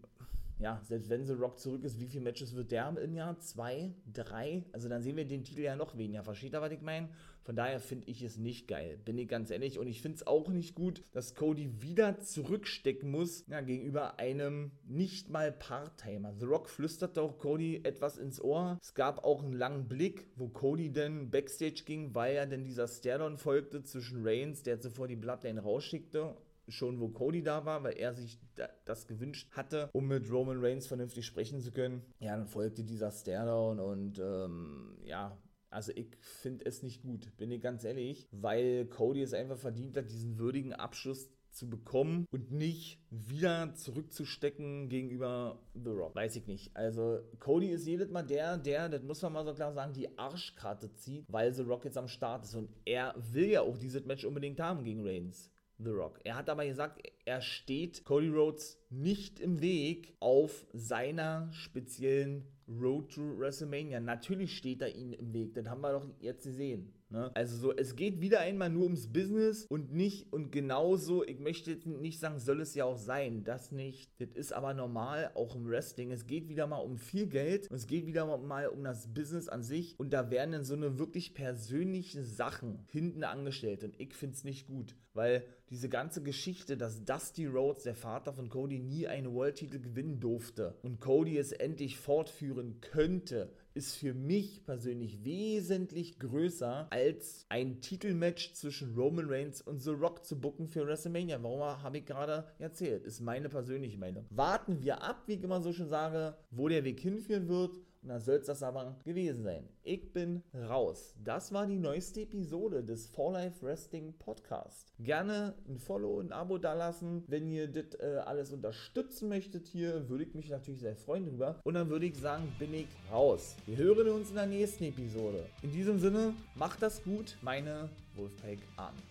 ja, 0.61 0.79
selbst 0.83 1.09
wenn 1.09 1.25
The 1.25 1.33
Rock 1.33 1.59
zurück 1.59 1.83
ist, 1.83 1.99
wie 1.99 2.05
viele 2.05 2.23
Matches 2.23 2.55
wird 2.55 2.71
der 2.71 2.95
im 3.01 3.15
Jahr? 3.15 3.39
Zwei? 3.39 3.93
Drei? 4.13 4.63
Also 4.71 4.89
dann 4.89 5.01
sehen 5.01 5.17
wir 5.17 5.25
den 5.25 5.43
Titel 5.43 5.61
ja 5.61 5.75
noch 5.75 5.97
weniger. 5.97 6.23
Versteht 6.23 6.53
ihr, 6.53 6.61
was 6.61 6.71
ich 6.71 6.81
meine? 6.81 7.09
Von 7.43 7.55
daher 7.55 7.79
finde 7.79 8.07
ich 8.07 8.21
es 8.21 8.37
nicht 8.37 8.67
geil, 8.67 8.99
bin 9.03 9.17
ich 9.17 9.27
ganz 9.27 9.49
ehrlich. 9.49 9.79
Und 9.79 9.87
ich 9.87 10.03
finde 10.03 10.17
es 10.17 10.27
auch 10.27 10.49
nicht 10.49 10.75
gut, 10.75 11.03
dass 11.11 11.33
Cody 11.33 11.81
wieder 11.81 12.19
zurückstecken 12.19 13.09
muss 13.09 13.43
ja, 13.47 13.61
gegenüber 13.61 14.19
einem 14.19 14.71
nicht 14.83 15.29
mal 15.31 15.51
Part-Timer. 15.51 16.35
The 16.39 16.45
Rock 16.45 16.69
flüsterte 16.69 17.23
auch 17.23 17.39
Cody 17.39 17.81
etwas 17.83 18.19
ins 18.19 18.39
Ohr. 18.39 18.77
Es 18.79 18.93
gab 18.93 19.23
auch 19.23 19.41
einen 19.41 19.53
langen 19.53 19.87
Blick, 19.87 20.27
wo 20.35 20.49
Cody 20.49 20.91
dann 20.91 21.31
Backstage 21.31 21.83
ging, 21.85 22.13
weil 22.13 22.35
ja 22.35 22.45
dann 22.45 22.63
dieser 22.63 22.87
Stairdown 22.87 23.37
folgte 23.37 23.81
zwischen 23.81 24.19
Reigns, 24.23 24.61
der 24.61 24.79
zuvor 24.79 25.07
die 25.07 25.15
Bloodline 25.15 25.61
rausschickte 25.61 26.35
schon, 26.67 26.99
wo 26.99 27.09
Cody 27.09 27.43
da 27.43 27.65
war, 27.65 27.83
weil 27.83 27.97
er 27.97 28.13
sich 28.13 28.39
das 28.85 29.07
gewünscht 29.07 29.51
hatte, 29.51 29.89
um 29.93 30.07
mit 30.07 30.31
Roman 30.31 30.63
Reigns 30.63 30.87
vernünftig 30.87 31.25
sprechen 31.25 31.61
zu 31.61 31.71
können. 31.71 32.01
Ja, 32.19 32.35
dann 32.35 32.47
folgte 32.47 32.83
dieser 32.83 33.11
Stairdown 33.11 33.79
und 33.79 34.19
ähm, 34.19 34.97
ja, 35.03 35.37
also 35.69 35.93
ich 35.95 36.15
finde 36.17 36.65
es 36.65 36.83
nicht 36.83 37.01
gut, 37.01 37.35
bin 37.37 37.51
ich 37.51 37.61
ganz 37.61 37.83
ehrlich, 37.83 38.27
weil 38.31 38.85
Cody 38.85 39.21
es 39.21 39.33
einfach 39.33 39.57
verdient 39.57 39.95
hat, 39.95 40.11
diesen 40.11 40.37
würdigen 40.37 40.73
Abschluss 40.73 41.29
zu 41.51 41.69
bekommen 41.69 42.25
und 42.31 42.51
nicht 42.51 42.99
wieder 43.09 43.73
zurückzustecken 43.75 44.89
gegenüber 44.89 45.61
The 45.73 45.89
Rock. 45.89 46.15
Weiß 46.15 46.35
ich 46.35 46.47
nicht. 46.47 46.75
Also 46.75 47.19
Cody 47.39 47.69
ist 47.69 47.85
jedes 47.85 48.09
Mal 48.09 48.23
der, 48.23 48.57
der, 48.57 48.89
das 48.89 49.03
muss 49.03 49.21
man 49.21 49.33
mal 49.33 49.45
so 49.45 49.53
klar 49.53 49.73
sagen, 49.73 49.93
die 49.93 50.17
Arschkarte 50.17 50.93
zieht, 50.93 51.25
weil 51.27 51.53
The 51.53 51.63
Rock 51.63 51.85
jetzt 51.85 51.97
am 51.97 52.07
Start 52.07 52.45
ist. 52.45 52.55
Und 52.55 52.69
er 52.85 53.13
will 53.17 53.49
ja 53.49 53.61
auch 53.61 53.77
dieses 53.77 54.05
Match 54.05 54.25
unbedingt 54.25 54.59
haben 54.59 54.83
gegen 54.83 55.05
Reigns. 55.05 55.50
The 55.83 55.89
Rock. 55.89 56.19
Er 56.23 56.35
hat 56.35 56.49
aber 56.49 56.65
gesagt, 56.65 57.01
er 57.25 57.41
steht 57.41 58.03
Cody 58.05 58.29
Rhodes 58.29 58.79
nicht 58.89 59.39
im 59.39 59.61
Weg 59.61 60.13
auf 60.19 60.65
seiner 60.73 61.51
speziellen 61.51 62.45
Road 62.67 63.11
to 63.11 63.21
WrestleMania. 63.39 63.99
Natürlich 63.99 64.55
steht 64.57 64.81
er 64.81 64.95
ihnen 64.95 65.13
im 65.13 65.33
Weg, 65.33 65.53
das 65.53 65.67
haben 65.67 65.81
wir 65.81 65.93
doch 65.93 66.07
jetzt 66.19 66.43
gesehen. 66.43 66.93
Ne? 67.11 67.31
Also 67.33 67.57
so, 67.57 67.75
es 67.75 67.95
geht 67.95 68.21
wieder 68.21 68.39
einmal 68.39 68.69
nur 68.69 68.83
ums 68.83 69.07
Business 69.11 69.65
und 69.69 69.93
nicht, 69.93 70.31
und 70.31 70.51
genauso, 70.51 71.25
ich 71.25 71.39
möchte 71.39 71.71
jetzt 71.71 71.85
nicht 71.85 72.19
sagen, 72.19 72.39
soll 72.39 72.61
es 72.61 72.75
ja 72.75 72.85
auch 72.85 72.97
sein, 72.97 73.43
das 73.43 73.71
nicht. 73.71 74.09
Das 74.19 74.29
ist 74.33 74.53
aber 74.53 74.73
normal, 74.73 75.31
auch 75.35 75.55
im 75.55 75.67
Wrestling. 75.67 76.11
Es 76.11 76.27
geht 76.27 76.49
wieder 76.49 76.67
mal 76.67 76.77
um 76.77 76.97
viel 76.97 77.27
Geld 77.27 77.69
und 77.69 77.75
es 77.75 77.87
geht 77.87 78.05
wieder 78.05 78.25
mal 78.37 78.67
um 78.67 78.83
das 78.83 79.13
Business 79.13 79.49
an 79.49 79.63
sich 79.63 79.95
und 79.97 80.13
da 80.13 80.29
werden 80.31 80.51
dann 80.51 80.63
so 80.63 80.75
eine 80.75 80.99
wirklich 80.99 81.33
persönliche 81.33 82.23
Sachen 82.23 82.85
hinten 82.87 83.23
angestellt 83.23 83.83
und 83.83 83.99
ich 83.99 84.13
finde 84.13 84.35
es 84.35 84.43
nicht 84.43 84.67
gut, 84.67 84.95
weil 85.13 85.43
diese 85.69 85.89
ganze 85.89 86.21
Geschichte, 86.21 86.75
dass 86.75 87.05
Dusty 87.05 87.45
Rhodes, 87.45 87.83
der 87.83 87.95
Vater 87.95 88.33
von 88.33 88.49
Cody, 88.49 88.79
nie 88.79 89.07
einen 89.07 89.33
World-Titel 89.33 89.79
gewinnen 89.79 90.19
durfte 90.19 90.75
und 90.81 90.99
Cody 90.99 91.37
es 91.37 91.51
endlich 91.51 91.97
fortführen 91.97 92.51
führen 92.51 92.81
könnte, 92.81 93.53
ist 93.73 93.95
für 93.95 94.13
mich 94.13 94.63
persönlich 94.65 95.23
wesentlich 95.23 96.19
größer 96.19 96.87
als 96.89 97.45
ein 97.49 97.81
Titelmatch 97.81 98.53
zwischen 98.53 98.95
Roman 98.95 99.29
Reigns 99.29 99.61
und 99.61 99.81
The 99.81 99.91
Rock 99.91 100.25
zu 100.25 100.39
bucken 100.39 100.67
für 100.67 100.85
WrestleMania. 100.85 101.41
Warum 101.41 101.61
habe 101.61 101.99
ich 101.99 102.05
gerade 102.05 102.47
erzählt? 102.59 103.05
Ist 103.05 103.21
meine 103.21 103.49
persönliche 103.49 103.97
Meinung. 103.97 104.25
Warten 104.29 104.81
wir 104.81 105.01
ab, 105.03 105.23
wie 105.27 105.33
ich 105.33 105.43
immer 105.43 105.61
so 105.61 105.71
schön 105.71 105.87
sage, 105.87 106.35
wo 106.49 106.67
der 106.67 106.83
Weg 106.83 106.99
hinführen 106.99 107.47
wird. 107.47 107.79
Und 108.01 108.09
dann 108.09 108.19
soll 108.19 108.35
es 108.35 108.47
das 108.47 108.63
aber 108.63 108.95
gewesen 109.03 109.43
sein. 109.43 109.69
Ich 109.83 110.11
bin 110.11 110.43
raus. 110.55 111.13
Das 111.23 111.53
war 111.53 111.67
die 111.67 111.77
neueste 111.77 112.21
Episode 112.21 112.83
des 112.83 113.07
For 113.07 113.31
Life 113.33 113.63
Wrestling 113.63 114.13
Podcast. 114.17 114.91
Gerne 114.99 115.53
ein 115.67 115.77
Follow, 115.77 116.19
ein 116.19 116.31
Abo 116.31 116.57
dalassen. 116.57 117.23
Wenn 117.27 117.47
ihr 117.47 117.67
das 117.67 117.99
äh, 117.99 118.21
alles 118.25 118.51
unterstützen 118.51 119.29
möchtet 119.29 119.67
hier, 119.67 120.09
würde 120.09 120.23
ich 120.23 120.33
mich 120.33 120.49
natürlich 120.49 120.79
sehr 120.79 120.95
freuen 120.95 121.25
drüber. 121.25 121.59
Und 121.63 121.75
dann 121.75 121.89
würde 121.89 122.07
ich 122.07 122.17
sagen, 122.17 122.51
bin 122.57 122.73
ich 122.73 122.87
raus. 123.11 123.55
Wir 123.67 123.77
hören 123.77 124.09
uns 124.09 124.29
in 124.29 124.35
der 124.35 124.47
nächsten 124.47 124.85
Episode. 124.85 125.45
In 125.61 125.71
diesem 125.71 125.99
Sinne, 125.99 126.33
macht 126.55 126.81
das 126.81 127.03
gut, 127.03 127.37
meine 127.41 127.89
Wolfpack 128.15 128.59
Army. 128.77 129.10